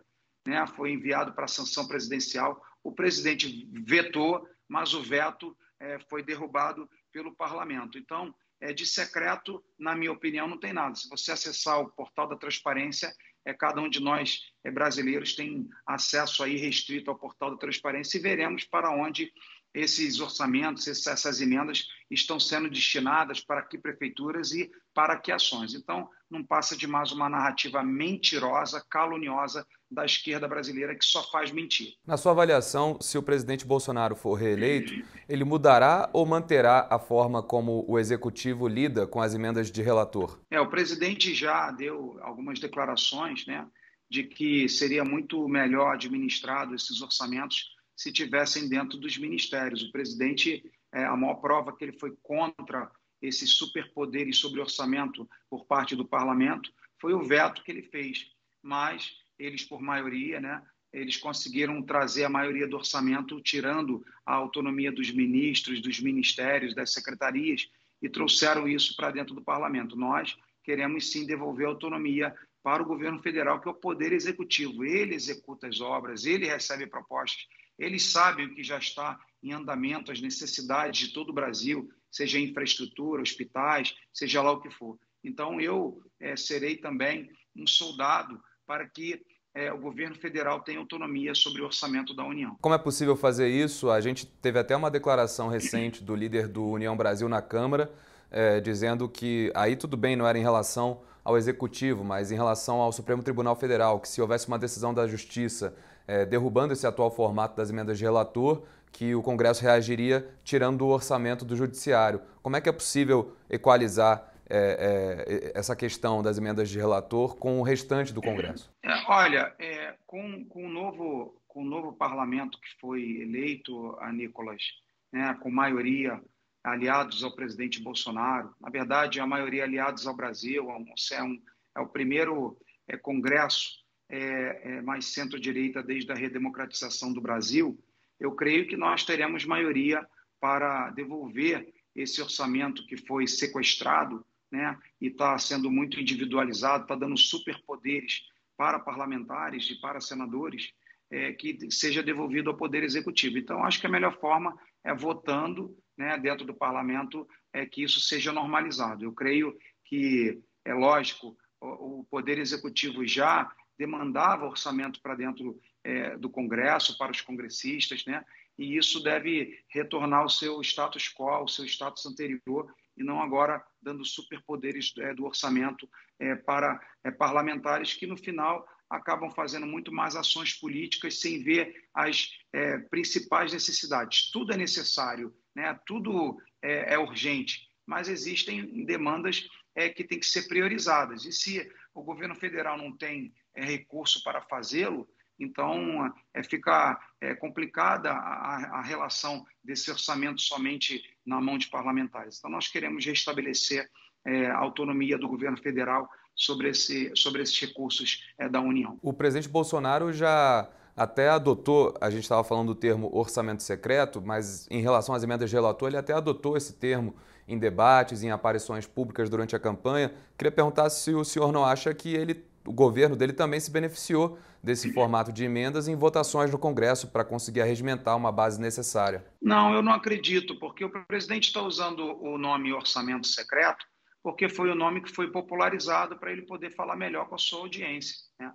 né, 0.46 0.64
foi 0.68 0.92
enviado 0.92 1.34
para 1.34 1.44
a 1.44 1.48
sanção 1.48 1.86
presidencial. 1.86 2.62
O 2.82 2.92
presidente 2.92 3.68
vetou, 3.72 4.46
mas 4.68 4.94
o 4.94 5.02
veto 5.02 5.56
é, 5.80 5.98
foi 6.08 6.22
derrubado 6.22 6.88
pelo 7.12 7.34
parlamento. 7.34 7.98
Então, 7.98 8.32
é, 8.60 8.72
de 8.72 8.86
secreto, 8.86 9.62
na 9.78 9.96
minha 9.96 10.12
opinião, 10.12 10.46
não 10.46 10.58
tem 10.58 10.72
nada. 10.72 10.94
Se 10.94 11.08
você 11.08 11.32
acessar 11.32 11.80
o 11.80 11.90
portal 11.90 12.28
da 12.28 12.36
transparência, 12.36 13.12
é, 13.44 13.54
cada 13.54 13.80
um 13.80 13.88
de 13.88 14.00
nós 14.00 14.40
é, 14.62 14.70
brasileiros 14.70 15.34
tem 15.34 15.68
acesso 15.86 16.42
aí 16.44 16.56
restrito 16.56 17.10
ao 17.10 17.18
portal 17.18 17.50
da 17.50 17.56
transparência 17.56 18.18
e 18.18 18.20
veremos 18.20 18.64
para 18.64 18.90
onde 18.90 19.32
esses 19.74 20.20
orçamentos, 20.20 20.86
essas 20.86 21.40
emendas 21.40 21.86
estão 22.10 22.40
sendo 22.40 22.68
destinadas 22.68 23.40
para 23.40 23.62
que 23.62 23.78
prefeituras 23.78 24.52
e 24.52 24.70
para 24.92 25.16
que 25.16 25.30
ações. 25.30 25.74
Então, 25.74 26.08
não 26.28 26.44
passa 26.44 26.76
de 26.76 26.86
mais 26.86 27.12
uma 27.12 27.28
narrativa 27.28 27.82
mentirosa, 27.82 28.84
caluniosa 28.88 29.66
da 29.90 30.04
esquerda 30.04 30.46
brasileira 30.46 30.94
que 30.94 31.04
só 31.04 31.22
faz 31.30 31.50
mentir. 31.50 31.94
Na 32.06 32.16
sua 32.16 32.32
avaliação, 32.32 32.98
se 33.00 33.18
o 33.18 33.22
presidente 33.22 33.64
Bolsonaro 33.64 34.14
for 34.14 34.34
reeleito, 34.34 34.92
ele 35.28 35.44
mudará 35.44 36.08
ou 36.12 36.24
manterá 36.24 36.86
a 36.90 36.98
forma 36.98 37.42
como 37.42 37.84
o 37.88 37.98
executivo 37.98 38.68
lida 38.68 39.06
com 39.06 39.20
as 39.20 39.34
emendas 39.34 39.70
de 39.70 39.82
relator? 39.82 40.38
É, 40.50 40.60
o 40.60 40.68
presidente 40.68 41.34
já 41.34 41.70
deu 41.72 42.18
algumas 42.22 42.60
declarações, 42.60 43.46
né, 43.46 43.66
de 44.08 44.24
que 44.24 44.68
seria 44.68 45.04
muito 45.04 45.48
melhor 45.48 45.94
administrado 45.94 46.74
esses 46.74 47.00
orçamentos 47.00 47.70
se 48.00 48.10
tivessem 48.10 48.66
dentro 48.66 48.96
dos 48.96 49.18
ministérios. 49.18 49.82
O 49.82 49.92
presidente, 49.92 50.64
é, 50.90 51.04
a 51.04 51.14
maior 51.14 51.34
prova 51.34 51.76
que 51.76 51.84
ele 51.84 51.98
foi 51.98 52.16
contra 52.22 52.90
esses 53.20 53.50
superpoderes 53.50 54.38
sobre 54.38 54.58
orçamento 54.58 55.28
por 55.50 55.66
parte 55.66 55.94
do 55.94 56.08
parlamento 56.08 56.72
foi 56.98 57.12
o 57.12 57.22
veto 57.22 57.62
que 57.62 57.70
ele 57.70 57.82
fez. 57.82 58.30
Mas 58.62 59.12
eles, 59.38 59.64
por 59.64 59.82
maioria, 59.82 60.40
né, 60.40 60.62
eles 60.90 61.18
conseguiram 61.18 61.82
trazer 61.82 62.24
a 62.24 62.30
maioria 62.30 62.66
do 62.66 62.78
orçamento, 62.78 63.38
tirando 63.42 64.02
a 64.24 64.32
autonomia 64.32 64.90
dos 64.90 65.10
ministros, 65.10 65.82
dos 65.82 66.00
ministérios, 66.00 66.74
das 66.74 66.94
secretarias, 66.94 67.68
e 68.00 68.08
trouxeram 68.08 68.66
isso 68.66 68.96
para 68.96 69.10
dentro 69.10 69.34
do 69.34 69.42
parlamento. 69.42 69.94
Nós 69.94 70.38
queremos 70.64 71.12
sim 71.12 71.26
devolver 71.26 71.66
autonomia 71.66 72.34
para 72.62 72.82
o 72.82 72.86
governo 72.86 73.20
federal, 73.20 73.60
que 73.60 73.68
é 73.68 73.70
o 73.70 73.74
poder 73.74 74.10
executivo. 74.14 74.86
Ele 74.86 75.14
executa 75.14 75.66
as 75.66 75.82
obras, 75.82 76.24
ele 76.24 76.46
recebe 76.46 76.86
propostas, 76.86 77.46
eles 77.80 78.04
sabem 78.04 78.46
o 78.46 78.54
que 78.54 78.62
já 78.62 78.78
está 78.78 79.18
em 79.42 79.52
andamento, 79.52 80.12
as 80.12 80.20
necessidades 80.20 81.08
de 81.08 81.14
todo 81.14 81.30
o 81.30 81.34
Brasil, 81.34 81.88
seja 82.10 82.38
infraestrutura, 82.38 83.22
hospitais, 83.22 83.94
seja 84.12 84.42
lá 84.42 84.52
o 84.52 84.60
que 84.60 84.70
for. 84.70 84.98
Então, 85.24 85.60
eu 85.60 86.02
é, 86.20 86.36
serei 86.36 86.76
também 86.76 87.30
um 87.56 87.66
soldado 87.66 88.40
para 88.66 88.86
que 88.88 89.20
é, 89.54 89.72
o 89.72 89.78
governo 89.78 90.14
federal 90.14 90.60
tenha 90.60 90.78
autonomia 90.78 91.34
sobre 91.34 91.62
o 91.62 91.64
orçamento 91.64 92.14
da 92.14 92.24
União. 92.24 92.56
Como 92.60 92.74
é 92.74 92.78
possível 92.78 93.16
fazer 93.16 93.48
isso? 93.48 93.90
A 93.90 94.00
gente 94.00 94.26
teve 94.26 94.58
até 94.58 94.76
uma 94.76 94.90
declaração 94.90 95.48
recente 95.48 96.04
do 96.04 96.14
líder 96.14 96.46
do 96.46 96.64
União 96.66 96.96
Brasil 96.96 97.28
na 97.28 97.42
Câmara, 97.42 97.92
é, 98.30 98.60
dizendo 98.60 99.08
que 99.08 99.50
aí 99.54 99.74
tudo 99.74 99.96
bem, 99.96 100.14
não 100.14 100.26
era 100.26 100.38
em 100.38 100.42
relação 100.42 101.02
ao 101.24 101.36
Executivo, 101.36 102.04
mas 102.04 102.30
em 102.30 102.36
relação 102.36 102.80
ao 102.80 102.92
Supremo 102.92 103.22
Tribunal 103.22 103.56
Federal, 103.56 104.00
que 104.00 104.08
se 104.08 104.20
houvesse 104.20 104.46
uma 104.46 104.58
decisão 104.58 104.94
da 104.94 105.06
Justiça 105.06 105.74
é, 106.10 106.26
derrubando 106.26 106.72
esse 106.72 106.84
atual 106.84 107.08
formato 107.08 107.56
das 107.56 107.70
emendas 107.70 107.96
de 107.96 108.02
relator, 108.02 108.64
que 108.90 109.14
o 109.14 109.22
Congresso 109.22 109.62
reagiria 109.62 110.28
tirando 110.42 110.82
o 110.82 110.88
orçamento 110.88 111.44
do 111.44 111.54
Judiciário. 111.54 112.20
Como 112.42 112.56
é 112.56 112.60
que 112.60 112.68
é 112.68 112.72
possível 112.72 113.36
equalizar 113.48 114.28
é, 114.48 115.54
é, 115.54 115.56
essa 115.56 115.76
questão 115.76 116.20
das 116.20 116.36
emendas 116.36 116.68
de 116.68 116.76
relator 116.76 117.36
com 117.36 117.60
o 117.60 117.62
restante 117.62 118.12
do 118.12 118.20
Congresso? 118.20 118.74
É, 118.82 118.90
olha, 119.08 119.54
é, 119.60 119.94
com, 120.04 120.44
com, 120.46 120.66
o 120.66 120.68
novo, 120.68 121.40
com 121.46 121.62
o 121.62 121.64
novo 121.64 121.92
parlamento 121.92 122.60
que 122.60 122.80
foi 122.80 123.20
eleito, 123.22 123.96
a 124.00 124.12
Nicolas, 124.12 124.64
né, 125.12 125.38
com 125.40 125.48
maioria 125.48 126.20
aliados 126.64 127.22
ao 127.22 127.36
presidente 127.36 127.80
Bolsonaro, 127.80 128.52
na 128.60 128.68
verdade, 128.68 129.20
a 129.20 129.26
maioria 129.28 129.62
aliados 129.62 130.08
ao 130.08 130.16
Brasil, 130.16 130.68
é, 130.68 131.22
um, 131.22 131.40
é 131.76 131.80
o 131.80 131.86
primeiro 131.86 132.58
é, 132.88 132.96
Congresso 132.96 133.79
é, 134.10 134.60
é, 134.64 134.82
mais 134.82 135.06
centro-direita 135.06 135.82
desde 135.82 136.10
a 136.10 136.14
redemocratização 136.14 137.12
do 137.12 137.20
Brasil, 137.20 137.78
eu 138.18 138.32
creio 138.32 138.66
que 138.66 138.76
nós 138.76 139.04
teremos 139.04 139.44
maioria 139.44 140.06
para 140.40 140.90
devolver 140.90 141.72
esse 141.94 142.20
orçamento 142.20 142.84
que 142.86 142.96
foi 142.96 143.26
sequestrado 143.26 144.24
né, 144.50 144.76
e 145.00 145.06
está 145.06 145.38
sendo 145.38 145.70
muito 145.70 146.00
individualizado, 146.00 146.82
está 146.82 146.96
dando 146.96 147.16
superpoderes 147.16 148.22
para 148.56 148.78
parlamentares 148.78 149.70
e 149.70 149.80
para 149.80 150.00
senadores, 150.00 150.72
é, 151.10 151.32
que 151.32 151.70
seja 151.70 152.02
devolvido 152.02 152.50
ao 152.50 152.56
Poder 152.56 152.82
Executivo. 152.82 153.38
Então, 153.38 153.64
acho 153.64 153.80
que 153.80 153.86
a 153.86 153.90
melhor 153.90 154.18
forma 154.18 154.58
é 154.84 154.94
votando 154.94 155.76
né, 155.96 156.18
dentro 156.18 156.44
do 156.44 156.54
parlamento 156.54 157.26
é 157.52 157.64
que 157.64 157.82
isso 157.82 158.00
seja 158.00 158.32
normalizado. 158.32 159.04
Eu 159.04 159.12
creio 159.12 159.56
que, 159.84 160.40
é 160.64 160.74
lógico, 160.74 161.36
o, 161.60 162.00
o 162.00 162.04
Poder 162.04 162.38
Executivo 162.38 163.06
já 163.06 163.50
demandava 163.80 164.44
orçamento 164.44 165.00
para 165.00 165.14
dentro 165.14 165.58
é, 165.82 166.14
do 166.18 166.28
Congresso, 166.28 166.98
para 166.98 167.12
os 167.12 167.22
congressistas, 167.22 168.04
né? 168.04 168.22
e 168.58 168.76
isso 168.76 169.02
deve 169.02 169.58
retornar 169.70 170.20
ao 170.20 170.28
seu 170.28 170.60
status 170.60 171.08
quo, 171.08 171.30
ao 171.30 171.48
seu 171.48 171.64
status 171.64 172.04
anterior, 172.04 172.70
e 172.94 173.02
não 173.02 173.22
agora 173.22 173.64
dando 173.80 174.04
superpoderes 174.04 174.92
é, 174.98 175.14
do 175.14 175.24
orçamento 175.24 175.88
é, 176.18 176.34
para 176.34 176.78
é, 177.02 177.10
parlamentares 177.10 177.94
que, 177.94 178.06
no 178.06 178.18
final, 178.18 178.68
acabam 178.90 179.30
fazendo 179.30 179.66
muito 179.66 179.90
mais 179.90 180.14
ações 180.14 180.52
políticas 180.52 181.18
sem 181.18 181.42
ver 181.42 181.88
as 181.94 182.28
é, 182.52 182.76
principais 182.76 183.50
necessidades. 183.50 184.30
Tudo 184.30 184.52
é 184.52 184.58
necessário, 184.58 185.34
né? 185.56 185.80
tudo 185.86 186.36
é, 186.60 186.92
é 186.92 186.98
urgente, 186.98 187.66
mas 187.86 188.10
existem 188.10 188.84
demandas 188.84 189.48
é, 189.74 189.88
que 189.88 190.04
têm 190.04 190.20
que 190.20 190.26
ser 190.26 190.48
priorizadas. 190.48 191.24
E 191.24 191.32
se 191.32 191.66
o 191.94 192.02
governo 192.02 192.34
federal 192.34 192.76
não 192.76 192.94
tem 192.94 193.32
é, 193.60 193.64
recurso 193.64 194.22
para 194.22 194.40
fazê-lo, 194.40 195.06
então 195.38 196.12
é, 196.34 196.42
fica 196.42 196.98
é, 197.20 197.34
complicada 197.34 198.10
a, 198.10 198.78
a, 198.78 198.82
relação 198.82 199.44
desse 199.62 199.90
orçamento 199.90 200.40
somente 200.40 201.02
na 201.24 201.40
mão 201.40 201.56
de 201.56 201.68
parlamentares. 201.68 202.38
Então, 202.38 202.50
nós 202.50 202.68
queremos 202.68 203.04
restabelecer 203.04 203.88
é, 204.24 204.46
a 204.46 204.58
autonomia 204.58 205.16
do 205.16 205.28
governo 205.28 205.56
federal 205.56 206.08
sobre, 206.34 206.70
esse, 206.70 207.10
sobre 207.14 207.42
esses 207.42 207.58
recursos 207.58 208.24
da 208.50 208.60
União. 208.60 208.98
O 209.02 209.12
presidente 209.12 209.48
Bolsonaro 209.48 210.12
já 210.12 210.70
até 210.96 211.28
adotou, 211.28 211.94
a 212.00 212.10
gente 212.10 212.22
estava 212.22 212.44
falando 212.44 212.68
do 212.68 212.74
termo 212.74 213.10
orçamento 213.12 213.62
secreto, 213.62 214.22
mas 214.22 214.66
em 214.70 214.80
relação 214.80 215.14
às 215.14 215.22
emendas 215.22 215.48
de 215.48 215.56
relator, 215.56 215.88
ele 215.88 215.96
até 215.96 216.12
adotou 216.12 216.56
esse 216.56 216.74
termo 216.74 217.14
em 217.46 217.58
debates, 217.58 218.22
em 218.22 218.30
aparições 218.30 218.86
públicas 218.86 219.28
durante 219.28 219.56
a 219.56 219.58
campanha. 219.58 220.12
Queria 220.38 220.52
perguntar 220.52 220.88
se 220.90 221.12
o 221.14 221.24
senhor 221.24 221.52
não 221.52 221.64
acha 221.64 221.92
que 221.92 222.14
ele, 222.14 222.44
o 222.66 222.72
governo 222.72 223.16
dele 223.16 223.32
também 223.32 223.58
se 223.58 223.70
beneficiou 223.70 224.38
desse 224.62 224.92
formato 224.92 225.32
de 225.32 225.44
emendas 225.44 225.88
em 225.88 225.96
votações 225.96 226.50
no 226.50 226.58
Congresso 226.58 227.08
para 227.08 227.24
conseguir 227.24 227.62
arregimentar 227.62 228.16
uma 228.16 228.30
base 228.30 228.60
necessária. 228.60 229.24
Não, 229.40 229.72
eu 229.72 229.82
não 229.82 229.92
acredito, 229.92 230.58
porque 230.58 230.84
o 230.84 230.90
presidente 231.06 231.44
está 231.44 231.62
usando 231.62 232.00
o 232.22 232.36
nome 232.36 232.72
orçamento 232.72 233.26
secreto 233.26 233.84
porque 234.22 234.48
foi 234.48 234.70
o 234.70 234.74
nome 234.74 235.00
que 235.00 235.10
foi 235.10 235.30
popularizado 235.30 236.18
para 236.18 236.30
ele 236.30 236.42
poder 236.42 236.70
falar 236.74 236.96
melhor 236.96 237.28
com 237.28 237.34
a 237.34 237.38
sua 237.38 237.60
audiência. 237.60 238.16
Né? 238.38 238.52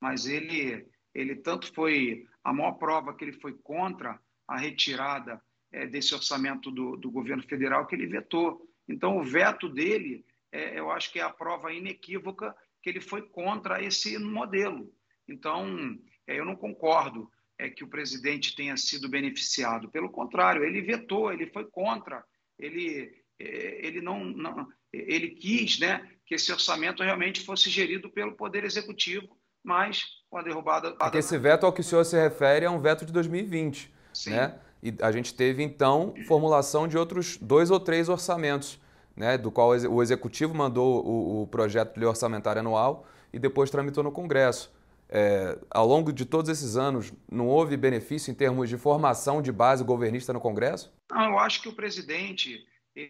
Mas 0.00 0.26
ele, 0.26 0.86
ele 1.14 1.36
tanto 1.36 1.72
foi 1.72 2.26
a 2.44 2.52
maior 2.52 2.72
prova 2.72 3.14
que 3.14 3.24
ele 3.24 3.32
foi 3.32 3.54
contra 3.62 4.20
a 4.46 4.58
retirada 4.58 5.40
é, 5.72 5.86
desse 5.86 6.14
orçamento 6.14 6.70
do, 6.70 6.96
do, 6.96 7.10
governo 7.10 7.42
federal 7.42 7.86
que 7.86 7.94
ele 7.94 8.06
vetou. 8.06 8.62
Então, 8.88 9.18
o 9.18 9.24
veto 9.24 9.68
dele, 9.68 10.24
é, 10.52 10.78
eu 10.78 10.90
acho 10.90 11.10
que 11.10 11.18
é 11.18 11.22
a 11.22 11.30
prova 11.30 11.72
inequívoca 11.72 12.54
que 12.86 12.90
ele 12.90 13.00
foi 13.00 13.20
contra 13.20 13.82
esse 13.82 14.16
modelo. 14.16 14.88
Então, 15.28 15.98
é, 16.24 16.38
eu 16.38 16.44
não 16.44 16.54
concordo 16.54 17.28
é, 17.58 17.68
que 17.68 17.82
o 17.82 17.88
presidente 17.88 18.54
tenha 18.54 18.76
sido 18.76 19.08
beneficiado. 19.08 19.90
Pelo 19.90 20.08
contrário, 20.08 20.62
ele 20.62 20.80
vetou, 20.80 21.32
ele 21.32 21.48
foi 21.48 21.64
contra, 21.64 22.22
ele, 22.56 23.12
é, 23.40 23.84
ele 23.84 24.00
não, 24.00 24.24
não 24.24 24.68
ele 24.92 25.30
quis 25.30 25.80
né, 25.80 26.08
que 26.24 26.36
esse 26.36 26.52
orçamento 26.52 27.02
realmente 27.02 27.40
fosse 27.40 27.68
gerido 27.68 28.08
pelo 28.08 28.36
Poder 28.36 28.62
Executivo, 28.62 29.36
mas 29.64 30.04
com 30.30 30.38
a 30.38 30.42
derrubada. 30.42 30.92
Porque 30.92 31.18
esse 31.18 31.36
veto 31.36 31.66
ao 31.66 31.72
que 31.72 31.80
o 31.80 31.84
senhor 31.84 32.04
se 32.04 32.16
refere 32.16 32.66
é 32.66 32.70
um 32.70 32.80
veto 32.80 33.04
de 33.04 33.12
2020. 33.12 33.92
Sim. 34.12 34.30
Né? 34.30 34.60
E 34.80 34.94
a 35.02 35.10
gente 35.10 35.34
teve, 35.34 35.60
então, 35.60 36.14
formulação 36.28 36.86
de 36.86 36.96
outros 36.96 37.36
dois 37.36 37.68
ou 37.68 37.80
três 37.80 38.08
orçamentos, 38.08 38.78
né, 39.16 39.38
do 39.38 39.50
qual 39.50 39.70
o 39.70 40.02
Executivo 40.02 40.54
mandou 40.54 41.04
o, 41.04 41.42
o 41.42 41.46
projeto 41.46 41.94
de 41.94 42.00
lei 42.00 42.08
orçamentária 42.08 42.60
anual 42.60 43.06
e 43.32 43.38
depois 43.38 43.70
tramitou 43.70 44.04
no 44.04 44.12
Congresso. 44.12 44.74
É, 45.08 45.58
ao 45.70 45.86
longo 45.86 46.12
de 46.12 46.24
todos 46.24 46.50
esses 46.50 46.76
anos, 46.76 47.12
não 47.30 47.46
houve 47.46 47.76
benefício 47.76 48.30
em 48.30 48.34
termos 48.34 48.68
de 48.68 48.76
formação 48.76 49.40
de 49.40 49.52
base 49.52 49.84
governista 49.84 50.32
no 50.32 50.40
Congresso? 50.40 50.92
Não, 51.10 51.30
eu 51.30 51.38
acho 51.38 51.62
que 51.62 51.68
o 51.68 51.72
presidente 51.72 52.66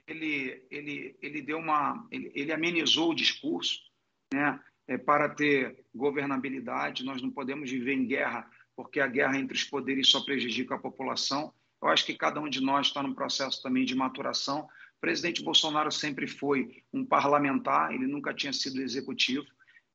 ele, 0.06 0.66
ele, 0.70 1.16
ele 1.22 1.42
deu 1.42 1.58
uma, 1.58 2.06
ele, 2.10 2.30
ele 2.34 2.52
amenizou 2.52 3.10
o 3.10 3.14
discurso, 3.14 3.80
né? 4.32 4.60
É, 4.88 4.96
para 4.96 5.28
ter 5.28 5.84
governabilidade, 5.92 7.04
nós 7.04 7.20
não 7.20 7.28
podemos 7.28 7.68
viver 7.68 7.94
em 7.94 8.06
guerra, 8.06 8.48
porque 8.76 9.00
a 9.00 9.06
guerra 9.08 9.36
entre 9.36 9.56
os 9.56 9.64
poderes 9.64 10.08
só 10.08 10.24
prejudica 10.24 10.76
a 10.76 10.78
população. 10.78 11.52
Eu 11.82 11.88
acho 11.88 12.06
que 12.06 12.14
cada 12.14 12.40
um 12.40 12.48
de 12.48 12.60
nós 12.60 12.86
está 12.86 13.02
num 13.02 13.14
processo 13.14 13.60
também 13.62 13.84
de 13.84 13.96
maturação. 13.96 14.68
Presidente 15.06 15.40
Bolsonaro 15.40 15.92
sempre 15.92 16.26
foi 16.26 16.82
um 16.92 17.04
parlamentar, 17.06 17.94
ele 17.94 18.08
nunca 18.08 18.34
tinha 18.34 18.52
sido 18.52 18.82
executivo. 18.82 19.46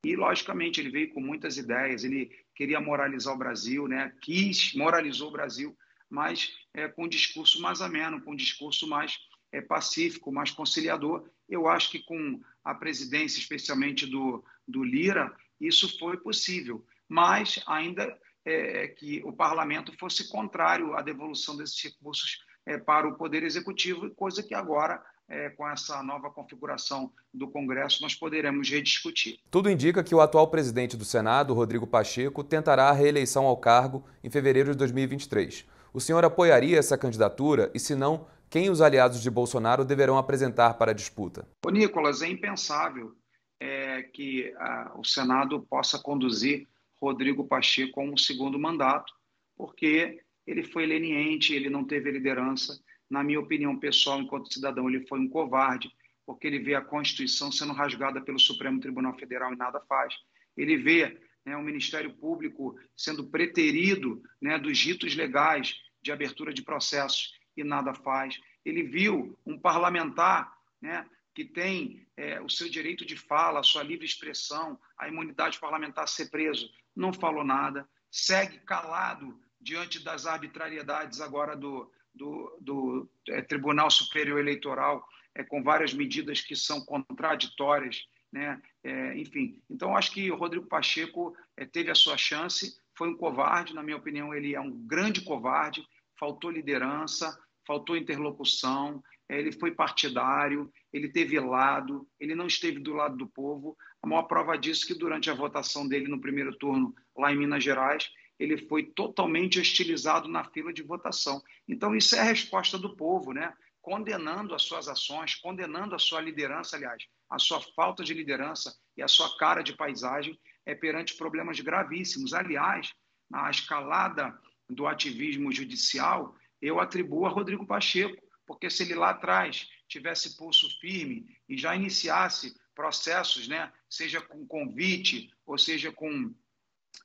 E, 0.06 0.15
logicamente, 0.15 0.80
ele 0.80 0.89
veio 0.89 1.13
com 1.13 1.19
muitas 1.19 1.58
ideias, 1.58 2.06
ele 2.06 2.32
queria 2.56 2.80
moralizar 2.80 3.34
o 3.34 3.38
Brasil, 3.38 3.89
né? 3.89 4.13
quis, 4.21 4.74
moralizou 4.74 5.28
o 5.28 5.34
Brasil, 5.34 5.78
mas 6.10 6.54
é, 6.74 6.88
com 6.88 7.04
um 7.04 7.10
discurso 7.10 7.62
mais 7.62 7.82
ameno, 7.82 8.21
com 8.21 8.32
um 8.32 8.36
discurso 8.38 8.88
mais 8.88 9.19
é, 9.52 9.60
pacífico, 9.60 10.32
mais 10.32 10.50
conciliador. 10.50 11.28
Eu 11.50 11.67
acho 11.67 11.91
que 11.91 12.00
com 12.00 12.39
a 12.63 12.74
presidência, 12.74 13.38
especialmente 13.38 14.06
do, 14.06 14.41
do 14.65 14.82
Lira, 14.82 15.36
isso 15.60 16.00
foi 16.00 16.15
possível, 16.15 16.86
mas 17.10 17.62
ainda 17.67 18.17
é, 18.45 18.88
que 18.88 19.21
o 19.26 19.34
parlamento 19.34 19.91
fosse 20.00 20.30
contrário 20.30 20.95
à 20.95 21.02
devolução 21.02 21.58
desses 21.58 21.84
recursos 21.84 22.39
é, 22.65 22.78
para 22.78 23.08
o 23.08 23.15
Poder 23.15 23.43
Executivo, 23.43 24.10
coisa 24.12 24.43
que 24.43 24.54
agora 24.54 25.02
é, 25.32 25.50
com 25.50 25.67
essa 25.67 26.04
nova 26.04 26.30
configuração 26.30 27.12
do 27.34 27.47
Congresso, 27.47 28.02
nós 28.02 28.13
poderemos 28.13 28.69
rediscutir. 28.69 29.39
Tudo 29.50 29.69
indica 29.69 30.04
que 30.04 30.13
o 30.13 30.19
atual 30.19 30.50
presidente 30.50 30.97
do 30.97 31.06
Senado, 31.06 31.54
Rodrigo 31.54 31.88
Pacheco, 31.88 32.43
tentará 32.43 32.89
a 32.89 32.93
reeleição 32.93 33.45
ao 33.45 33.56
cargo 33.56 34.06
em 34.21 34.30
fevereiro 34.30 34.71
de 34.71 34.78
2023. 34.78 35.65
O 35.93 36.02
senhor 36.02 36.26
apoiaria 36.26 36.78
essa 36.78 36.97
candidatura 36.97 37.71
e, 37.74 37.80
se 37.80 37.95
não, 37.95 38.28
quem 38.50 38.69
os 38.69 38.82
aliados 38.82 39.21
de 39.21 39.32
Bolsonaro 39.32 39.86
deverão 39.86 40.17
apresentar 40.17 40.74
para 40.74 40.91
a 40.91 40.93
disputa? 40.93 41.47
Ô, 41.65 41.69
Nicolas, 41.69 42.21
é 42.21 42.28
impensável 42.28 43.15
é, 43.58 44.04
que 44.04 44.54
a, 44.58 44.91
o 44.97 45.06
Senado 45.06 45.62
possa 45.69 45.97
conduzir 45.97 46.67
Rodrigo 47.02 47.45
Pacheco 47.45 47.93
com 47.93 48.10
um 48.10 48.17
segundo 48.17 48.60
mandato, 48.60 49.13
porque 49.56 50.21
ele 50.52 50.64
foi 50.64 50.86
leniente, 50.86 51.54
ele 51.54 51.70
não 51.70 51.84
teve 51.86 52.12
liderança. 52.12 52.78
Na 53.10 53.24
minha 53.24 53.40
opinião 53.40 53.78
pessoal, 53.78 54.20
enquanto 54.20 54.54
cidadão, 54.54 54.90
ele 54.90 55.08
foi 55.08 55.20
um 55.20 55.30
covarde, 55.30 55.92
porque 56.26 56.48
ele 56.48 56.60
vê 56.60 56.76
a 56.76 56.82
Constituição 56.82 57.52
sendo 57.52 57.74
rasgada 57.74 58.22
pelo 58.22 58.40
Supremo 58.40 58.80
Tribunal 58.80 59.18
Federal 59.18 59.54
e 59.54 59.58
nada 59.58 59.80
faz. 59.88 60.14
Ele 60.56 60.78
vê 60.78 61.20
né, 61.46 61.56
o 61.56 61.64
Ministério 61.64 62.14
Público 62.14 62.78
sendo 62.96 63.30
preterido 63.30 64.22
né, 64.42 64.58
dos 64.58 64.84
ritos 64.84 65.16
legais 65.16 65.74
de 66.02 66.12
abertura 66.12 66.54
de 66.54 66.62
processos 66.62 67.34
e 67.56 67.64
nada 67.64 67.94
faz. 67.94 68.40
Ele 68.66 68.84
viu 68.84 69.38
um 69.46 69.58
parlamentar 69.58 70.54
né, 70.82 71.06
que 71.34 71.46
tem 71.46 72.06
é, 72.18 72.42
o 72.42 72.50
seu 72.50 72.70
direito 72.70 73.06
de 73.06 73.16
fala, 73.16 73.60
a 73.60 73.64
sua 73.64 73.84
livre 73.84 74.06
expressão, 74.06 74.78
a 74.98 75.08
imunidade 75.08 75.60
parlamentar 75.60 76.08
ser 76.08 76.30
preso, 76.30 76.70
não 76.96 77.14
falou 77.14 77.44
nada, 77.44 77.88
segue 78.10 78.60
calado 78.60 79.40
diante 79.62 80.04
das 80.04 80.26
arbitrariedades 80.26 81.21
agora 81.21 81.56
do, 81.56 81.91
do, 82.13 82.58
do 82.60 83.10
é, 83.30 83.41
Tribunal 83.41 83.91
Superior 83.91 84.39
Eleitoral, 84.39 85.06
é, 85.36 85.43
com 85.43 85.63
várias 85.63 85.93
medidas 85.93 86.41
que 86.41 86.56
são 86.56 86.84
contraditórias. 86.84 88.06
Né? 88.32 88.62
É, 88.84 89.17
enfim, 89.17 89.62
então 89.69 89.95
acho 89.95 90.12
que 90.12 90.32
o 90.32 90.36
Rodrigo 90.36 90.65
Pacheco 90.65 91.36
é, 91.58 91.65
teve 91.65 91.91
a 91.91 91.95
sua 91.95 92.17
chance, 92.17 92.78
foi 92.97 93.10
um 93.10 93.17
covarde, 93.17 93.74
na 93.74 93.84
minha 93.84 93.97
opinião, 93.97 94.34
ele 94.34 94.56
é 94.56 94.60
um 94.60 94.71
grande 94.71 95.21
covarde, 95.21 95.86
faltou 96.17 96.52
liderança, 96.52 97.38
faltou 97.65 97.97
interlocução, 97.97 99.04
eh, 99.30 99.39
ele 99.39 99.52
foi 99.52 99.71
partidário, 99.71 100.71
ele 100.91 101.10
teve 101.10 101.39
lado, 101.39 102.08
ele 102.19 102.36
não 102.36 102.47
esteve 102.47 102.80
do 102.80 102.93
lado 102.93 103.17
do 103.17 103.28
povo. 103.28 103.78
A 104.04 104.08
maior 104.08 104.24
prova 104.24 104.58
disso 104.58 104.86
é 104.86 104.88
que 104.89 105.00
durante 105.00 105.30
a 105.30 105.34
votação 105.34 105.88
dele 105.88 106.08
no 106.08 106.21
primeiro 106.21 106.56
turno 106.58 106.93
lá 107.17 107.32
em 107.32 107.38
Minas 107.38 107.63
Gerais, 107.63 108.10
ele 108.41 108.58
foi 108.58 108.84
totalmente 108.84 109.60
hostilizado 109.60 110.27
na 110.27 110.43
fila 110.43 110.73
de 110.73 110.82
votação. 110.82 111.43
Então 111.67 111.95
isso 111.95 112.15
é 112.15 112.19
a 112.19 112.23
resposta 112.23 112.75
do 112.75 112.95
povo, 112.95 113.34
né? 113.34 113.54
Condenando 113.80 114.56
as 114.56 114.63
suas 114.63 114.88
ações, 114.88 115.36
condenando 115.36 115.93
a 115.93 115.99
sua 115.99 116.19
liderança, 116.19 116.75
aliás, 116.75 117.06
a 117.30 117.38
sua 117.38 117.62
falta 117.75 118.04
de 118.04 118.15
liderança 118.15 118.75
e 118.97 119.04
a 119.04 119.08
sua 119.08 119.38
cara 119.38 119.62
de 119.62 119.73
paisagem 119.73 120.39
é 120.65 120.73
perante 120.73 121.15
problemas 121.15 121.60
gravíssimos. 121.60 122.34
Aliás, 122.34 122.91
na 123.30 123.49
escalada 123.49 124.36
do 124.67 124.88
ativismo 124.88 125.51
judicial, 125.51 126.36
eu 126.60 126.80
atribuo 126.80 127.27
a 127.27 127.30
Rodrigo 127.30 127.65
Pacheco, 127.65 128.23
porque 128.47 128.71
se 128.71 128.82
ele 128.84 128.95
lá 128.95 129.12
atrás 129.12 129.69
tivesse 129.88 130.36
pulso 130.36 130.67
firme 130.80 131.27
e 131.47 131.56
já 131.56 131.75
iniciasse 131.75 132.56
processos, 132.73 133.47
né, 133.47 133.71
seja 133.88 134.19
com 134.19 134.47
convite 134.47 135.32
ou 135.45 135.60
seja 135.60 135.91
com 135.91 136.34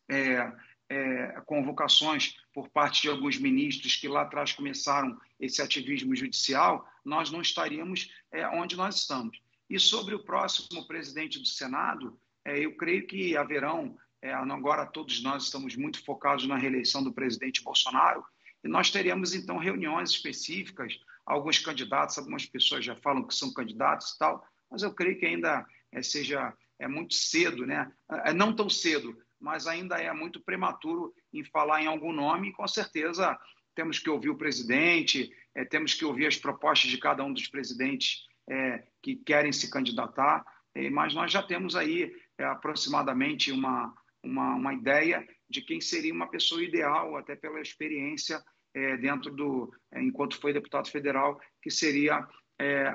é, 0.09 0.53
é, 0.89 1.41
convocações 1.47 2.37
por 2.53 2.69
parte 2.69 3.03
de 3.03 3.09
alguns 3.09 3.39
ministros 3.39 3.97
que 3.97 4.09
lá 4.09 4.23
atrás 4.23 4.53
começaram 4.53 5.19
esse 5.39 5.61
ativismo 5.61 6.15
judicial, 6.15 6.89
nós 7.05 7.31
não 7.31 7.41
estaríamos 7.41 8.11
é, 8.33 8.47
onde 8.49 8.77
nós 8.77 8.97
estamos. 8.97 9.41
E 9.69 9.79
sobre 9.79 10.15
o 10.15 10.25
próximo 10.25 10.87
presidente 10.87 11.39
do 11.39 11.47
Senado, 11.47 12.19
é, 12.45 12.59
eu 12.59 12.77
creio 12.77 13.07
que 13.07 13.37
haverão, 13.37 13.97
é, 14.23 14.33
agora 14.33 14.87
todos 14.87 15.23
nós 15.23 15.45
estamos 15.45 15.77
muito 15.77 16.05
focados 16.05 16.47
na 16.47 16.57
reeleição 16.57 17.03
do 17.03 17.13
presidente 17.13 17.63
Bolsonaro, 17.63 18.25
e 18.63 18.69
nós 18.69 18.91
teremos 18.91 19.35
então 19.35 19.59
reuniões 19.59 20.11
específicas, 20.11 20.99
alguns 21.25 21.59
candidatos, 21.59 22.19
algumas 22.19 22.47
pessoas 22.47 22.85
já 22.85 22.97
falam 22.97 23.27
que 23.27 23.35
são 23.35 23.53
candidatos 23.53 24.13
e 24.13 24.19
tal, 24.19 24.47
mas 24.71 24.83
eu 24.83 24.95
creio 24.95 25.19
que 25.19 25.27
ainda 25.27 25.67
é, 25.93 26.03
seja 26.03 26.55
é 26.79 26.87
muito 26.87 27.15
cedo, 27.15 27.67
né? 27.67 27.91
É, 28.25 28.33
não 28.33 28.55
tão 28.55 28.69
cedo, 28.69 29.17
mas 29.47 29.69
ainda 29.69 29.97
é 29.97 30.13
muito 30.13 30.41
prematuro 30.41 31.15
em 31.33 31.45
falar 31.45 31.81
em 31.81 31.87
algum 31.87 32.13
nome, 32.13 32.49
e 32.49 32.53
com 32.53 32.67
certeza 32.67 33.39
temos 33.77 34.01
que 34.01 34.11
ouvir 34.11 34.29
o 34.29 34.37
presidente, 34.37 35.31
é, 35.55 35.65
temos 35.65 35.95
que 35.95 36.05
ouvir 36.05 36.27
as 36.27 36.37
propostas 36.37 36.91
de 36.91 36.99
cada 36.99 37.23
um 37.23 37.33
dos 37.33 37.47
presidentes 37.47 38.25
é, 38.51 38.83
que 39.01 39.15
querem 39.15 39.53
se 39.53 39.71
candidatar, 39.71 40.45
é, 40.75 40.91
mas 40.91 41.15
nós 41.15 41.31
já 41.31 41.45
temos 41.45 41.77
aí 41.77 42.13
é, 42.37 42.45
aproximadamente 42.45 43.53
uma, 43.53 43.95
uma, 44.21 44.57
uma, 44.57 44.75
ideia 44.75 45.25
de 45.49 45.63
quem 45.63 45.81
seria 45.81 46.13
uma 46.13 46.29
pessoa 46.29 46.61
ideal, 46.61 47.17
até 47.17 47.37
pela 47.37 47.61
experiência 47.61 48.43
é, 48.75 48.97
dentro 48.97 49.31
do, 49.31 49.73
é, 49.93 50.03
enquanto 50.03 50.41
foi 50.41 50.53
deputado 50.53 50.91
federal, 50.91 51.41
que 51.63 51.71
seria 51.71 52.27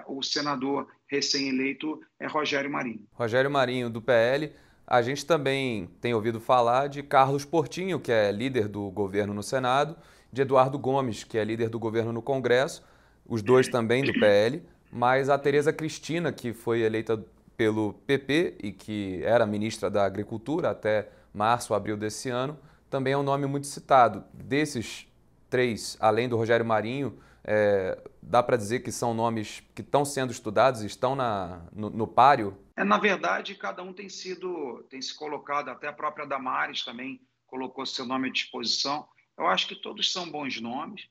o 0.07 0.23
senador 0.23 0.87
recém-eleito 1.07 2.01
Rogério 2.31 2.71
Marinho. 2.71 3.07
Rogério 3.13 3.51
Marinho, 3.51 3.91
do 3.91 4.01
PL. 4.01 4.51
A 4.91 5.01
gente 5.01 5.25
também 5.25 5.87
tem 6.01 6.13
ouvido 6.13 6.41
falar 6.41 6.89
de 6.89 7.01
Carlos 7.01 7.45
Portinho, 7.45 7.97
que 7.97 8.11
é 8.11 8.29
líder 8.29 8.67
do 8.67 8.91
governo 8.91 9.33
no 9.33 9.41
Senado, 9.41 9.95
de 10.33 10.41
Eduardo 10.41 10.77
Gomes, 10.77 11.23
que 11.23 11.37
é 11.37 11.45
líder 11.45 11.69
do 11.69 11.79
governo 11.79 12.11
no 12.11 12.21
Congresso, 12.21 12.83
os 13.25 13.41
dois 13.41 13.69
também 13.69 14.03
do 14.03 14.11
PL, 14.11 14.61
mas 14.91 15.29
a 15.29 15.37
Tereza 15.37 15.71
Cristina, 15.71 16.33
que 16.33 16.51
foi 16.51 16.81
eleita 16.81 17.23
pelo 17.55 17.93
PP 18.05 18.57
e 18.61 18.73
que 18.73 19.21
era 19.23 19.45
ministra 19.45 19.89
da 19.89 20.03
Agricultura 20.03 20.71
até 20.71 21.07
março, 21.33 21.73
abril 21.73 21.95
desse 21.95 22.29
ano, 22.29 22.59
também 22.89 23.13
é 23.13 23.17
um 23.17 23.23
nome 23.23 23.45
muito 23.45 23.67
citado. 23.67 24.25
Desses 24.33 25.07
três, 25.49 25.95
além 26.01 26.27
do 26.27 26.35
Rogério 26.35 26.65
Marinho, 26.65 27.17
é, 27.43 27.97
dá 28.21 28.43
para 28.43 28.57
dizer 28.57 28.81
que 28.81 28.91
são 28.91 29.13
nomes 29.13 29.63
que 29.75 29.81
estão 29.81 30.05
sendo 30.05 30.31
estudados, 30.31 30.81
estão 30.81 31.15
na, 31.15 31.67
no, 31.73 31.89
no 31.89 32.07
páreo? 32.07 32.57
É, 32.75 32.83
na 32.83 32.97
verdade, 32.97 33.55
cada 33.55 33.81
um 33.81 33.93
tem 33.93 34.09
sido, 34.09 34.83
tem 34.89 35.01
se 35.01 35.15
colocado, 35.15 35.69
até 35.69 35.87
a 35.87 35.93
própria 35.93 36.25
Damares 36.25 36.83
também 36.83 37.21
colocou 37.47 37.85
seu 37.85 38.05
nome 38.05 38.29
à 38.29 38.31
disposição. 38.31 39.07
Eu 39.37 39.47
acho 39.47 39.67
que 39.67 39.75
todos 39.75 40.11
são 40.11 40.29
bons 40.29 40.61
nomes, 40.61 41.07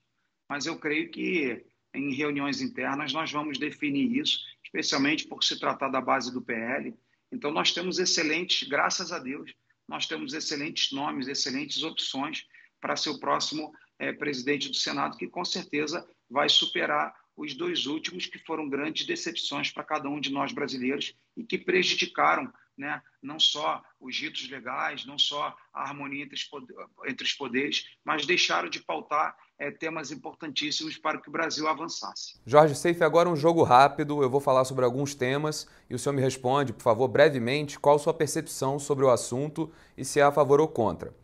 mas 0.48 0.66
eu 0.66 0.78
creio 0.78 1.10
que 1.10 1.64
em 1.92 2.14
reuniões 2.14 2.60
internas 2.60 3.12
nós 3.12 3.30
vamos 3.32 3.58
definir 3.58 4.16
isso, 4.16 4.38
especialmente 4.64 5.26
por 5.26 5.42
se 5.42 5.58
tratar 5.58 5.88
da 5.88 6.00
base 6.00 6.32
do 6.32 6.40
PL. 6.40 6.94
Então 7.32 7.50
nós 7.50 7.72
temos 7.72 7.98
excelentes, 7.98 8.68
graças 8.68 9.12
a 9.12 9.18
Deus, 9.18 9.52
nós 9.88 10.06
temos 10.06 10.32
excelentes 10.32 10.92
nomes, 10.92 11.26
excelentes 11.26 11.82
opções 11.82 12.46
para 12.80 12.96
ser 12.96 13.10
o 13.10 13.18
próximo 13.18 13.72
é, 13.98 14.12
presidente 14.12 14.68
do 14.68 14.76
Senado, 14.76 15.16
que 15.16 15.26
com 15.26 15.44
certeza 15.44 16.06
vai 16.30 16.48
superar 16.48 17.14
os 17.36 17.54
dois 17.54 17.86
últimos, 17.86 18.26
que 18.26 18.38
foram 18.38 18.68
grandes 18.68 19.06
decepções 19.06 19.70
para 19.70 19.82
cada 19.82 20.08
um 20.08 20.20
de 20.20 20.30
nós 20.30 20.52
brasileiros 20.52 21.14
e 21.36 21.42
que 21.42 21.56
prejudicaram 21.56 22.52
né, 22.76 23.02
não 23.22 23.38
só 23.38 23.82
os 24.00 24.18
ritos 24.18 24.48
legais, 24.48 25.04
não 25.04 25.18
só 25.18 25.54
a 25.72 25.82
harmonia 25.82 26.24
entre 26.24 26.34
os, 26.34 26.44
poderes, 26.44 26.86
entre 27.06 27.26
os 27.26 27.32
poderes 27.34 27.84
mas 28.04 28.24
deixaram 28.24 28.70
de 28.70 28.80
pautar 28.80 29.36
é, 29.58 29.70
temas 29.70 30.10
importantíssimos 30.10 30.96
para 30.96 31.20
que 31.20 31.28
o 31.28 31.32
Brasil 31.32 31.68
avançasse. 31.68 32.40
Jorge 32.46 32.74
Seife, 32.74 33.04
agora 33.04 33.28
um 33.28 33.36
jogo 33.36 33.62
rápido. 33.62 34.22
Eu 34.22 34.30
vou 34.30 34.40
falar 34.40 34.64
sobre 34.64 34.86
alguns 34.86 35.14
temas 35.14 35.68
e 35.90 35.94
o 35.94 35.98
senhor 35.98 36.14
me 36.14 36.22
responde, 36.22 36.72
por 36.72 36.82
favor, 36.82 37.08
brevemente, 37.08 37.78
qual 37.78 37.98
sua 37.98 38.14
percepção 38.14 38.78
sobre 38.78 39.04
o 39.04 39.10
assunto 39.10 39.70
e 39.96 40.04
se 40.04 40.18
é 40.18 40.22
a 40.22 40.32
favor 40.32 40.60
ou 40.60 40.68
contra. 40.68 41.14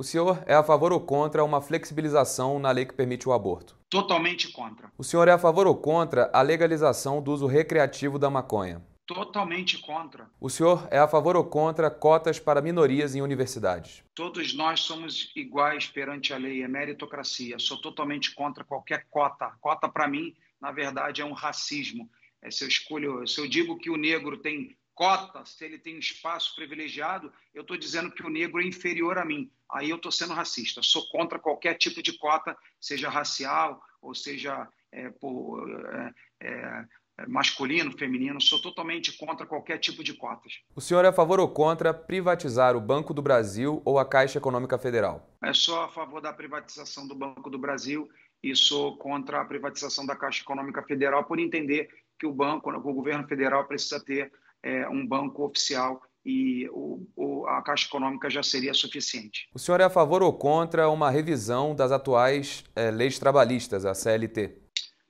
O 0.00 0.02
senhor 0.02 0.42
é 0.46 0.54
a 0.54 0.62
favor 0.62 0.94
ou 0.94 1.00
contra 1.02 1.44
uma 1.44 1.60
flexibilização 1.60 2.58
na 2.58 2.70
lei 2.70 2.86
que 2.86 2.94
permite 2.94 3.28
o 3.28 3.34
aborto? 3.34 3.76
Totalmente 3.90 4.50
contra. 4.50 4.90
O 4.96 5.04
senhor 5.04 5.28
é 5.28 5.32
a 5.32 5.38
favor 5.38 5.66
ou 5.66 5.76
contra 5.76 6.30
a 6.32 6.40
legalização 6.40 7.22
do 7.22 7.30
uso 7.30 7.46
recreativo 7.46 8.18
da 8.18 8.30
maconha? 8.30 8.82
Totalmente 9.06 9.76
contra. 9.76 10.30
O 10.40 10.48
senhor 10.48 10.88
é 10.90 10.98
a 10.98 11.06
favor 11.06 11.36
ou 11.36 11.44
contra 11.44 11.90
cotas 11.90 12.40
para 12.40 12.62
minorias 12.62 13.14
em 13.14 13.20
universidades? 13.20 14.02
Todos 14.14 14.54
nós 14.54 14.80
somos 14.80 15.30
iguais 15.36 15.86
perante 15.86 16.32
a 16.32 16.38
lei, 16.38 16.62
é 16.62 16.68
meritocracia. 16.68 17.58
Sou 17.58 17.78
totalmente 17.78 18.34
contra 18.34 18.64
qualquer 18.64 19.06
cota. 19.10 19.52
Cota, 19.60 19.86
para 19.86 20.08
mim, 20.08 20.34
na 20.58 20.72
verdade, 20.72 21.20
é 21.20 21.26
um 21.26 21.34
racismo. 21.34 22.08
É, 22.40 22.50
se, 22.50 22.64
eu 22.64 22.68
escolho, 22.68 23.28
se 23.28 23.38
eu 23.38 23.46
digo 23.46 23.76
que 23.76 23.90
o 23.90 23.98
negro 23.98 24.38
tem 24.38 24.74
cota, 24.94 25.44
se 25.44 25.64
ele 25.64 25.78
tem 25.78 25.96
um 25.96 26.00
espaço 26.00 26.54
privilegiado, 26.54 27.32
eu 27.54 27.62
estou 27.62 27.76
dizendo 27.76 28.10
que 28.10 28.24
o 28.24 28.30
negro 28.30 28.60
é 28.60 28.64
inferior 28.64 29.18
a 29.18 29.24
mim. 29.24 29.50
Aí 29.70 29.90
eu 29.90 29.96
estou 29.96 30.12
sendo 30.12 30.34
racista. 30.34 30.82
Sou 30.82 31.08
contra 31.10 31.38
qualquer 31.38 31.74
tipo 31.74 32.02
de 32.02 32.16
cota, 32.18 32.56
seja 32.80 33.08
racial 33.08 33.80
ou 34.02 34.14
seja 34.14 34.68
é, 34.92 35.10
por, 35.10 35.68
é, 35.70 36.12
é, 36.40 36.86
masculino, 37.28 37.96
feminino. 37.96 38.40
Sou 38.40 38.60
totalmente 38.60 39.16
contra 39.16 39.46
qualquer 39.46 39.78
tipo 39.78 40.02
de 40.02 40.14
cotas. 40.14 40.60
O 40.74 40.80
senhor 40.80 41.04
é 41.04 41.08
a 41.08 41.12
favor 41.12 41.40
ou 41.40 41.48
contra 41.48 41.94
privatizar 41.94 42.76
o 42.76 42.80
Banco 42.80 43.14
do 43.14 43.22
Brasil 43.22 43.80
ou 43.84 43.98
a 43.98 44.04
Caixa 44.04 44.38
Econômica 44.38 44.78
Federal? 44.78 45.28
É 45.42 45.52
só 45.52 45.84
a 45.84 45.88
favor 45.88 46.20
da 46.20 46.32
privatização 46.32 47.06
do 47.06 47.14
Banco 47.14 47.48
do 47.48 47.58
Brasil 47.58 48.08
e 48.42 48.56
sou 48.56 48.96
contra 48.96 49.40
a 49.40 49.44
privatização 49.44 50.06
da 50.06 50.16
Caixa 50.16 50.42
Econômica 50.42 50.82
Federal 50.82 51.24
por 51.24 51.38
entender 51.38 51.88
que 52.18 52.26
o 52.26 52.32
banco, 52.32 52.70
o 52.70 52.94
governo 52.94 53.26
federal 53.26 53.66
precisa 53.66 53.98
ter 53.98 54.30
é, 54.62 54.88
um 54.88 55.06
banco 55.06 55.44
oficial 55.44 56.02
e 56.24 56.68
o, 56.70 57.06
o, 57.16 57.46
a 57.46 57.62
Caixa 57.62 57.86
Econômica 57.86 58.28
já 58.28 58.42
seria 58.42 58.74
suficiente. 58.74 59.48
O 59.54 59.58
senhor 59.58 59.80
é 59.80 59.84
a 59.84 59.90
favor 59.90 60.22
ou 60.22 60.32
contra 60.32 60.88
uma 60.88 61.10
revisão 61.10 61.74
das 61.74 61.92
atuais 61.92 62.64
é, 62.76 62.90
leis 62.90 63.18
trabalhistas, 63.18 63.84
a 63.84 63.94
CLT? 63.94 64.58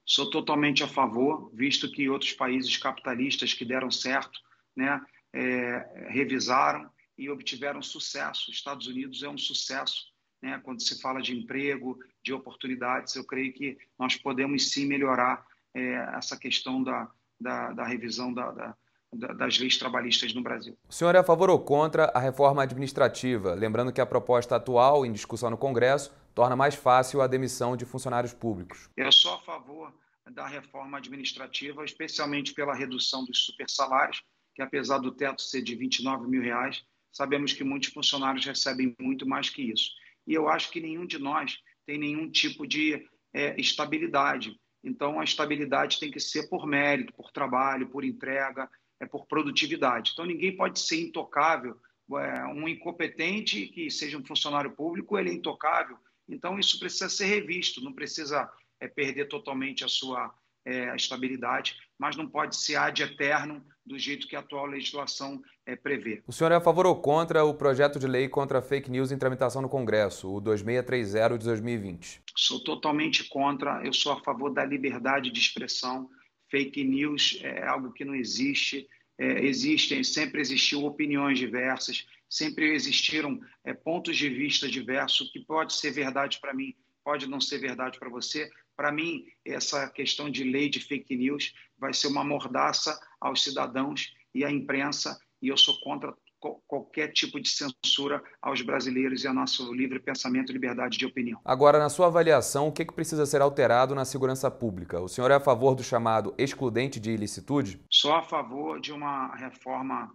Sou 0.07 0.31
totalmente 0.31 0.83
a 0.83 0.89
favor, 0.89 1.51
visto 1.55 1.91
que 1.91 2.09
outros 2.09 2.33
países 2.33 2.77
capitalistas 2.77 3.55
que 3.55 3.65
deram 3.65 3.91
certo 3.91 4.41
né, 4.75 5.01
é, 5.33 6.09
revisaram 6.09 6.89
e 7.17 7.29
obtiveram 7.29 7.83
sucesso. 7.83 8.51
Estados 8.51 8.87
Unidos 8.87 9.23
é 9.23 9.29
um 9.29 9.39
sucesso 9.39 10.11
né, 10.43 10.61
quando 10.65 10.83
se 10.83 11.01
fala 11.01 11.21
de 11.21 11.37
emprego, 11.37 11.99
de 12.25 12.33
oportunidades. 12.33 13.15
Eu 13.15 13.25
creio 13.25 13.53
que 13.53 13.79
nós 13.99 14.17
podemos 14.17 14.73
sim 14.73 14.87
melhorar 14.87 15.45
é, 15.75 15.95
essa 16.17 16.37
questão 16.37 16.83
da, 16.83 17.09
da, 17.41 17.73
da 17.73 17.85
revisão 17.85 18.33
da, 18.33 18.51
da 18.51 18.77
das 19.13 19.59
leis 19.59 19.77
trabalhistas 19.77 20.33
no 20.33 20.43
Brasil. 20.43 20.77
O 20.89 20.93
senhor 20.93 21.15
é 21.15 21.19
a 21.19 21.25
favor 21.25 21.51
ou 21.51 21.59
contra 21.59 22.05
a 22.15 22.21
reforma 22.21 22.63
administrativa? 22.63 23.55
Lembrando 23.55 23.93
que 23.93 24.01
a 24.01 24.07
proposta 24.07 24.57
atual, 24.57 25.05
em 25.05 25.13
discussão 25.13 25.51
no 25.51 25.59
Congresso, 25.59 26.13
torna 26.35 26.55
mais 26.55 26.75
fácil 26.75 27.21
a 27.21 27.27
demissão 27.27 27.77
de 27.77 27.85
funcionários 27.85 28.33
públicos. 28.33 28.89
Eu 28.97 29.11
sou 29.11 29.35
a 29.35 29.41
favor 29.41 29.93
da 30.31 30.47
reforma 30.47 30.99
administrativa, 30.99 31.85
especialmente 31.85 32.55
pela 32.55 32.75
redução 32.75 33.25
dos 33.25 33.45
supersalários, 33.45 34.23
que 34.55 34.63
apesar 34.63 34.99
do 34.99 35.11
teto 35.11 35.43
ser 35.43 35.63
de 35.63 35.75
29 35.75 36.29
mil 36.29 36.43
reais, 36.43 36.85
sabemos 37.13 37.53
que 37.53 37.65
muitos 37.65 37.93
funcionários 37.93 38.45
recebem 38.45 38.95
muito 39.01 39.27
mais 39.27 39.51
que 39.51 39.63
isso. 39.63 39.91
E 40.27 40.35
eu 40.35 40.49
acho 40.49 40.71
que 40.71 40.81
nenhum 40.81 41.05
de 41.05 41.19
nós 41.19 41.59
tem 41.85 41.99
nenhum 41.99 42.31
tipo 42.31 42.67
de 42.67 43.09
é, 43.35 43.61
estabilidade. 43.61 44.57
Então, 44.83 45.21
a 45.21 45.25
estabilidade 45.25 45.99
tem 45.99 46.11
que 46.11 46.21
ser 46.21 46.49
por 46.49 46.67
mérito, 46.67 47.13
por 47.13 47.33
trabalho, 47.33 47.89
por 47.89 48.05
entrega, 48.05 48.71
é 49.01 49.07
por 49.07 49.27
produtividade. 49.27 50.11
Então, 50.13 50.27
ninguém 50.27 50.55
pode 50.55 50.79
ser 50.79 51.01
intocável. 51.01 51.77
É, 52.13 52.45
um 52.47 52.69
incompetente 52.69 53.67
que 53.69 53.91
seja 53.91 54.19
um 54.19 54.25
funcionário 54.25 54.73
público, 54.73 55.19
ele 55.19 55.31
é 55.31 55.33
intocável. 55.33 55.97
Então, 56.29 56.59
isso 56.59 56.79
precisa 56.79 57.09
ser 57.09 57.27
revisto, 57.27 57.83
não 57.83 57.93
precisa 57.93 58.51
é, 58.81 58.87
perder 58.87 59.27
totalmente 59.27 59.85
a 59.85 59.89
sua 59.89 60.33
é, 60.65 60.95
estabilidade, 60.95 61.77
mas 61.99 62.17
não 62.17 62.29
pode 62.29 62.57
ser 62.57 62.77
ad 62.77 63.03
eterno 63.03 63.65
do 63.85 63.99
jeito 63.99 64.29
que 64.29 64.37
a 64.37 64.41
atual 64.41 64.67
legislação 64.67 65.41
é, 65.67 65.75
prevê. 65.75 66.23
O 66.27 66.33
senhor 66.33 66.53
é 66.53 66.57
a 66.57 66.61
favor 66.61 66.87
ou 66.87 66.97
contra 66.97 67.45
o 67.45 67.55
projeto 67.55 67.99
de 67.99 68.07
lei 68.07 68.29
contra 68.29 68.61
fake 68.61 68.91
news 68.91 69.11
em 69.11 69.19
tramitação 69.19 69.63
no 69.63 69.69
Congresso, 69.69 70.33
o 70.33 70.41
2630 70.41 71.39
de 71.39 71.45
2020? 71.45 72.23
Sou 72.37 72.63
totalmente 72.63 73.25
contra. 73.29 73.85
Eu 73.85 73.93
sou 73.93 74.13
a 74.13 74.21
favor 74.23 74.53
da 74.53 74.65
liberdade 74.65 75.31
de 75.31 75.41
expressão 75.41 76.09
fake 76.51 76.85
news 76.85 77.39
é 77.43 77.67
algo 77.67 77.93
que 77.93 78.05
não 78.05 78.15
existe. 78.15 78.89
É, 79.19 79.45
existem, 79.45 80.03
sempre 80.03 80.41
existiu 80.41 80.85
opiniões 80.85 81.39
diversas, 81.39 82.07
sempre 82.29 82.73
existiram 82.73 83.41
é, 83.65 83.75
pontos 83.75 84.17
de 84.17 84.29
vista 84.29 84.69
diversos, 84.69 85.31
que 85.31 85.41
pode 85.41 85.75
ser 85.75 85.91
verdade 85.91 86.39
para 86.41 86.55
mim, 86.55 86.75
pode 87.05 87.29
não 87.29 87.41
ser 87.41 87.59
verdade 87.59 87.99
para 87.99 88.09
você. 88.09 88.51
Para 88.77 88.91
mim, 88.91 89.27
essa 89.45 89.89
questão 89.91 90.31
de 90.31 90.43
lei 90.43 90.71
de 90.71 90.81
fake 90.81 91.15
news 91.17 91.53
vai 91.79 91.93
ser 91.93 92.07
uma 92.07 92.25
mordaça 92.25 92.99
aos 93.21 93.43
cidadãos 93.43 94.15
e 94.35 94.45
à 94.45 94.51
imprensa, 94.51 95.21
e 95.43 95.49
eu 95.49 95.57
sou 95.57 95.79
contra 95.81 96.17
qualquer 96.41 97.13
tipo 97.13 97.39
de 97.39 97.49
censura 97.49 98.23
aos 98.41 98.63
brasileiros 98.63 99.23
e 99.23 99.29
ao 99.29 99.35
nosso 99.35 99.73
livre 99.73 100.01
pensamento 100.01 100.51
e 100.51 100.53
liberdade 100.53 100.97
de 100.97 101.05
opinião. 101.05 101.41
Agora, 101.45 101.79
na 101.79 101.89
sua 101.89 102.07
avaliação, 102.07 102.69
o 102.69 102.73
que, 102.73 102.85
que 102.85 102.95
precisa 102.95 103.27
ser 103.27 103.43
alterado 103.43 103.95
na 103.95 104.05
segurança 104.05 104.51
pública? 104.51 105.01
O 105.01 105.09
senhor 105.09 105.31
é 105.31 105.35
a 105.35 105.41
favor 105.41 105.75
do 105.75 105.83
chamado 105.83 106.35
excludente 106.39 106.99
de 106.99 107.11
ilicitude? 107.11 107.81
Sou 107.91 108.15
a 108.15 108.23
favor 108.23 108.81
de 108.81 108.93
uma 108.93 109.35
reforma 109.37 110.13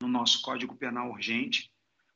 no 0.00 0.08
nosso 0.08 0.40
Código 0.40 0.76
Penal 0.76 1.10
urgente, 1.10 1.70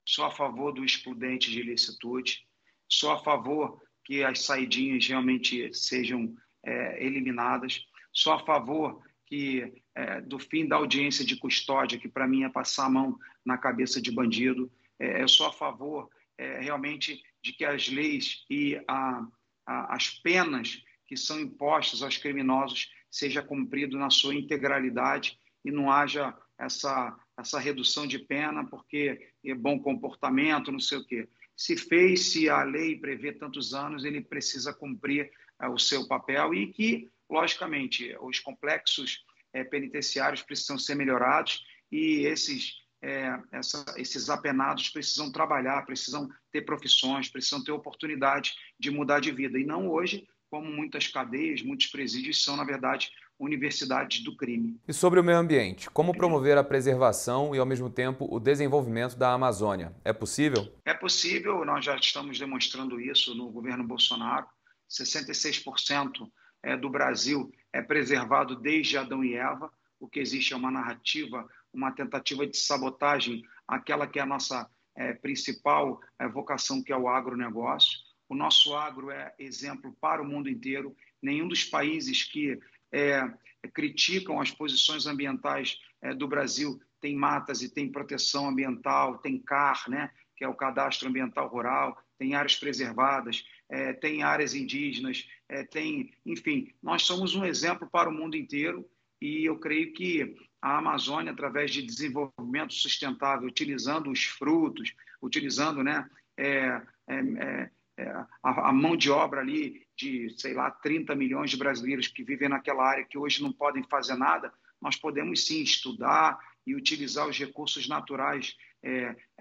sou 0.07 0.25
a 0.25 0.31
favor 0.31 0.73
do 0.73 0.85
excludente 0.85 1.51
de 1.51 1.61
ilicitude, 1.61 2.47
sou 2.89 3.11
a 3.11 3.23
favor 3.23 3.83
que 4.05 4.23
as 4.23 4.45
saidinhas 4.45 5.07
realmente 5.07 5.73
sejam 5.75 6.35
é, 6.65 7.05
eliminadas, 7.05 7.85
sou 8.13 8.33
a 8.33 8.45
favor 8.45 9.03
que 9.27 9.84
é, 9.95 10.21
do 10.21 10.39
fim 10.39 10.67
da 10.67 10.77
audiência 10.77 11.25
de 11.25 11.37
custódia, 11.37 11.99
que 11.99 12.09
para 12.09 12.27
mim 12.27 12.45
é 12.45 12.49
passar 12.49 12.87
a 12.87 12.91
mão 12.91 13.19
na 13.45 13.57
cabeça 13.57 14.01
de 14.01 14.11
bandido. 14.11 14.71
É, 14.99 15.23
eu 15.23 15.29
sou 15.29 15.47
a 15.47 15.53
favor 15.53 16.09
é, 16.37 16.61
realmente 16.61 17.23
de 17.43 17.53
que 17.53 17.65
as 17.65 17.89
leis 17.89 18.45
e 18.51 18.81
a, 18.89 19.27
a, 19.67 19.95
as 19.95 20.11
penas 20.11 20.83
que 21.07 21.17
são 21.17 21.39
impostas 21.39 22.03
aos 22.03 22.17
criminosos 22.17 22.91
seja 23.11 23.43
cumprido 23.43 23.99
na 23.99 24.11
sua 24.11 24.35
integralidade 24.35 25.39
e 25.65 25.71
não 25.71 25.91
haja 25.91 26.37
essa, 26.59 27.17
essa 27.39 27.59
redução 27.61 28.07
de 28.07 28.19
pena 28.19 28.65
porque 28.65 29.31
é 29.45 29.55
bom 29.55 29.79
comportamento, 29.79 30.73
não 30.73 30.81
sei 30.81 30.99
o 30.99 31.05
quê. 31.05 31.29
Se 31.57 31.77
fez, 31.77 32.33
se 32.33 32.49
a 32.49 32.65
lei 32.65 32.97
prevê 32.97 33.33
tantos 33.33 33.75
anos, 33.75 34.05
ele 34.05 34.21
precisa 34.21 34.75
cumprir 34.75 35.31
é, 35.61 35.69
o 35.69 35.79
seu 35.79 36.09
papel 36.09 36.53
e 36.53 36.73
que 36.73 37.09
Logicamente, 37.29 38.15
os 38.21 38.39
complexos 38.39 39.25
é, 39.55 39.63
penitenciários 39.63 40.43
precisam 40.43 40.77
ser 40.77 40.97
melhorados 40.97 41.65
e 41.91 42.27
esses, 42.27 42.73
é, 43.01 43.39
essa, 43.53 43.85
esses 43.97 44.29
apenados 44.29 44.91
precisam 44.91 45.31
trabalhar, 45.31 45.87
precisam 45.87 46.29
ter 46.51 46.63
profissões, 46.63 47.29
precisam 47.29 47.63
ter 47.63 47.73
oportunidade 47.73 48.53
de 48.79 48.91
mudar 48.91 49.21
de 49.21 49.31
vida. 49.31 49.59
E 49.59 49.65
não 49.65 49.89
hoje, 49.89 50.27
como 50.51 50.71
muitas 50.71 51.07
cadeias, 51.07 51.63
muitos 51.63 51.87
presídios 51.87 52.45
são, 52.45 52.57
na 52.57 52.65
verdade, 52.65 53.11
universidades 53.39 54.23
do 54.23 54.37
crime. 54.37 54.79
E 54.87 54.93
sobre 54.93 55.21
o 55.21 55.25
meio 55.25 55.39
ambiente, 55.39 55.89
como 55.91 56.17
promover 56.17 56.59
a 56.59 56.65
preservação 56.65 57.55
e, 57.55 57.59
ao 57.59 57.67
mesmo 57.67 57.91
tempo, 57.91 58.27
o 58.31 58.41
desenvolvimento 58.41 59.17
da 59.17 59.33
Amazônia? 59.33 59.95
É 60.05 60.13
possível? 60.13 60.73
É 60.85 60.95
possível, 60.95 61.65
nós 61.65 61.85
já 61.85 61.97
estamos 61.97 62.39
demonstrando 62.39 63.01
isso 63.01 63.35
no 63.35 63.51
governo 63.51 63.85
Bolsonaro. 63.85 64.47
66% 64.89 66.29
é, 66.63 66.77
do 66.77 66.89
Brasil 66.89 67.51
é 67.75 67.83
preservado 67.83 68.55
desde 68.55 68.97
Adão 68.97 69.25
e 69.25 69.35
Eva. 69.35 69.71
O 69.99 70.09
que 70.09 70.21
existe 70.21 70.55
é 70.55 70.57
uma 70.57 70.71
narrativa, 70.71 71.47
uma 71.73 71.91
tentativa 71.91 72.47
de 72.47 72.57
sabotagem 72.57 73.43
àquela 73.67 74.07
que 74.07 74.21
é 74.21 74.23
a 74.23 74.27
nossa 74.27 74.71
é, 74.95 75.13
principal 75.13 76.01
é, 76.17 76.29
vocação, 76.29 76.81
que 76.81 76.93
é 76.93 76.97
o 76.97 77.09
agronegócio. 77.09 77.99
O 78.29 78.35
nosso 78.35 78.77
agro 78.77 79.11
é 79.11 79.35
exemplo 79.41 79.93
para 80.01 80.23
o 80.23 80.25
mundo 80.25 80.49
inteiro. 80.49 80.97
Nenhum 81.21 81.49
dos 81.49 81.65
países 81.65 82.23
que 82.23 82.61
é, 82.93 83.29
criticam 83.73 84.41
as 84.41 84.53
posições 84.53 85.07
ambientais 85.07 85.77
é, 86.01 86.15
do 86.15 86.29
Brasil 86.29 86.81
tem 87.01 87.17
matas 87.17 87.61
e 87.61 87.69
tem 87.69 87.91
proteção 87.91 88.49
ambiental, 88.49 89.19
tem 89.19 89.39
CAR, 89.39 89.83
né, 89.89 90.11
que 90.37 90.45
é 90.45 90.49
o 90.49 90.55
Cadastro 90.55 91.09
Ambiental 91.09 91.49
Rural, 91.49 91.99
tem 92.17 92.35
áreas 92.35 92.55
preservadas, 92.55 93.45
é, 93.69 93.93
tem 93.93 94.23
áreas 94.23 94.55
indígenas, 94.55 95.29
é, 95.55 95.63
tem, 95.63 96.13
enfim, 96.27 96.75
nós 96.83 97.03
somos 97.03 97.37
um 97.37 97.45
exemplo 97.45 97.89
para 97.89 98.09
o 98.09 98.13
mundo 98.13 98.37
inteiro 98.37 98.85
e 99.21 99.45
eu 99.45 99.57
creio 99.57 99.93
que 99.93 100.37
a 100.61 100.79
Amazônia, 100.79 101.31
através 101.31 101.71
de 101.71 101.81
desenvolvimento 101.81 102.75
sustentável, 102.75 103.47
utilizando 103.47 104.11
os 104.11 104.25
frutos, 104.25 104.93
utilizando, 105.23 105.83
né, 105.85 106.11
é, 106.37 106.83
é, 107.07 107.15
é, 107.15 107.71
é 107.99 108.09
a, 108.43 108.69
a, 108.69 108.73
mão 108.73 108.97
de 108.97 109.11
obra 109.11 109.41
ali 109.41 109.87
de, 109.97 110.35
sei 110.37 110.55
lá, 110.55 110.71
30 110.73 111.15
milhões 111.15 111.51
de 111.51 111.57
brasileiros 111.57 112.09
que 112.09 112.25
vivem 112.25 112.49
naquela 112.49 112.85
área 112.85 113.05
que 113.05 113.17
hoje 113.17 113.41
não 113.41 113.53
podem 113.53 113.85
fazer 113.85 114.17
nada, 114.17 114.53
nós 114.81 114.97
podemos 114.97 115.47
sim 115.47 115.63
estudar 115.63 116.37
e 116.67 116.75
utilizar 116.75 117.29
os 117.29 117.39
recursos 117.39 117.87
naturais 117.87 118.57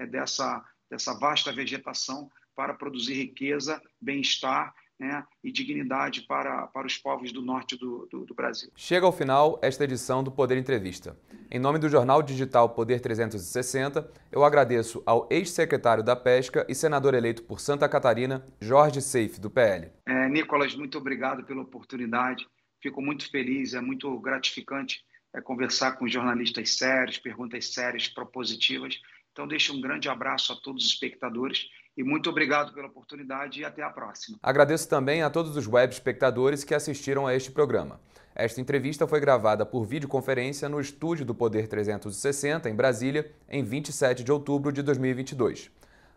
dessa, 0.09 0.63
dessa 0.89 1.17
vasta 1.17 1.51
vegetação 1.51 2.29
para 2.55 2.73
produzir 2.73 3.15
riqueza, 3.15 3.81
bem-estar 3.99 4.73
né, 4.99 5.23
e 5.43 5.51
dignidade 5.51 6.21
para, 6.21 6.67
para 6.67 6.87
os 6.87 6.97
povos 6.97 7.31
do 7.31 7.41
norte 7.41 7.77
do, 7.77 8.07
do, 8.09 8.25
do, 8.25 8.33
Brasil. 8.33 8.69
Chega 8.75 9.05
ao 9.05 9.11
final 9.11 9.59
esta 9.61 9.83
edição 9.83 10.23
do 10.23 10.31
Poder 10.31 10.57
Entrevista. 10.57 11.17
Em 11.49 11.59
nome 11.59 11.79
do 11.79 11.89
jornal 11.89 12.21
digital 12.21 12.69
Poder 12.69 12.99
360, 13.01 14.09
eu 14.31 14.43
agradeço 14.43 15.01
ao 15.05 15.27
ex-secretário 15.29 16.03
da 16.03 16.15
Pesca 16.15 16.65
e 16.69 16.75
senador 16.75 17.13
eleito 17.13 17.43
por 17.43 17.59
Santa 17.59 17.87
Catarina, 17.89 18.45
Jorge 18.61 19.01
Seife, 19.01 19.39
do 19.39 19.49
PL. 19.49 19.91
É, 20.05 20.29
Nicolas, 20.29 20.75
muito 20.75 20.97
obrigado 20.97 21.43
pela 21.43 21.61
oportunidade. 21.61 22.47
Fico 22.81 23.01
muito 23.01 23.29
feliz, 23.29 23.73
é 23.73 23.81
muito 23.81 24.19
gratificante 24.19 25.03
é, 25.33 25.41
conversar 25.41 25.93
com 25.93 26.07
jornalistas 26.07 26.77
sérios, 26.77 27.17
perguntas 27.17 27.73
sérias, 27.73 28.07
propositivas. 28.07 28.99
Então, 29.31 29.47
deixo 29.47 29.75
um 29.75 29.81
grande 29.81 30.07
abraço 30.07 30.53
a 30.53 30.55
todos 30.55 30.85
os 30.85 30.91
espectadores 30.91 31.67
e 31.95 32.03
muito 32.03 32.29
obrigado 32.29 32.73
pela 32.73 32.87
oportunidade 32.87 33.61
e 33.61 33.65
até 33.65 33.83
a 33.83 33.89
próxima. 33.89 34.37
Agradeço 34.41 34.89
também 34.89 35.21
a 35.21 35.29
todos 35.29 35.55
os 35.55 35.67
web 35.67 35.93
espectadores 35.93 36.63
que 36.63 36.73
assistiram 36.73 37.27
a 37.27 37.35
este 37.35 37.51
programa. 37.51 37.99
Esta 38.35 38.59
entrevista 38.59 39.07
foi 39.07 39.19
gravada 39.19 39.65
por 39.65 39.85
videoconferência 39.85 40.67
no 40.67 40.79
estúdio 40.79 41.23
do 41.23 41.35
Poder 41.35 41.67
360, 41.67 42.67
em 42.69 42.75
Brasília, 42.75 43.31
em 43.47 43.63
27 43.63 44.23
de 44.23 44.31
outubro 44.31 44.71
de 44.71 44.81
2022. 44.81 45.69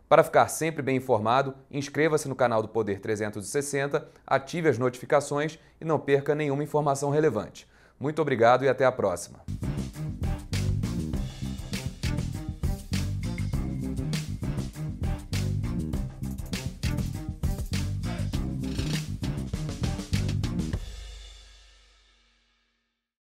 Para 0.09 0.23
ficar 0.23 0.47
sempre 0.47 0.81
bem 0.81 0.95
informado, 0.95 1.53
inscreva-se 1.69 2.27
no 2.27 2.35
canal 2.35 2.61
do 2.61 2.69
Poder 2.69 2.99
360, 2.99 4.09
ative 4.25 4.69
as 4.69 4.79
notificações 4.79 5.59
e 5.79 5.85
não 5.85 5.99
perca 5.99 6.33
nenhuma 6.33 6.63
informação 6.63 7.11
relevante. 7.11 7.67
Muito 7.99 8.21
obrigado 8.21 8.63
e 8.63 8.69
até 8.69 8.85
a 8.85 8.91
próxima. 8.91 9.43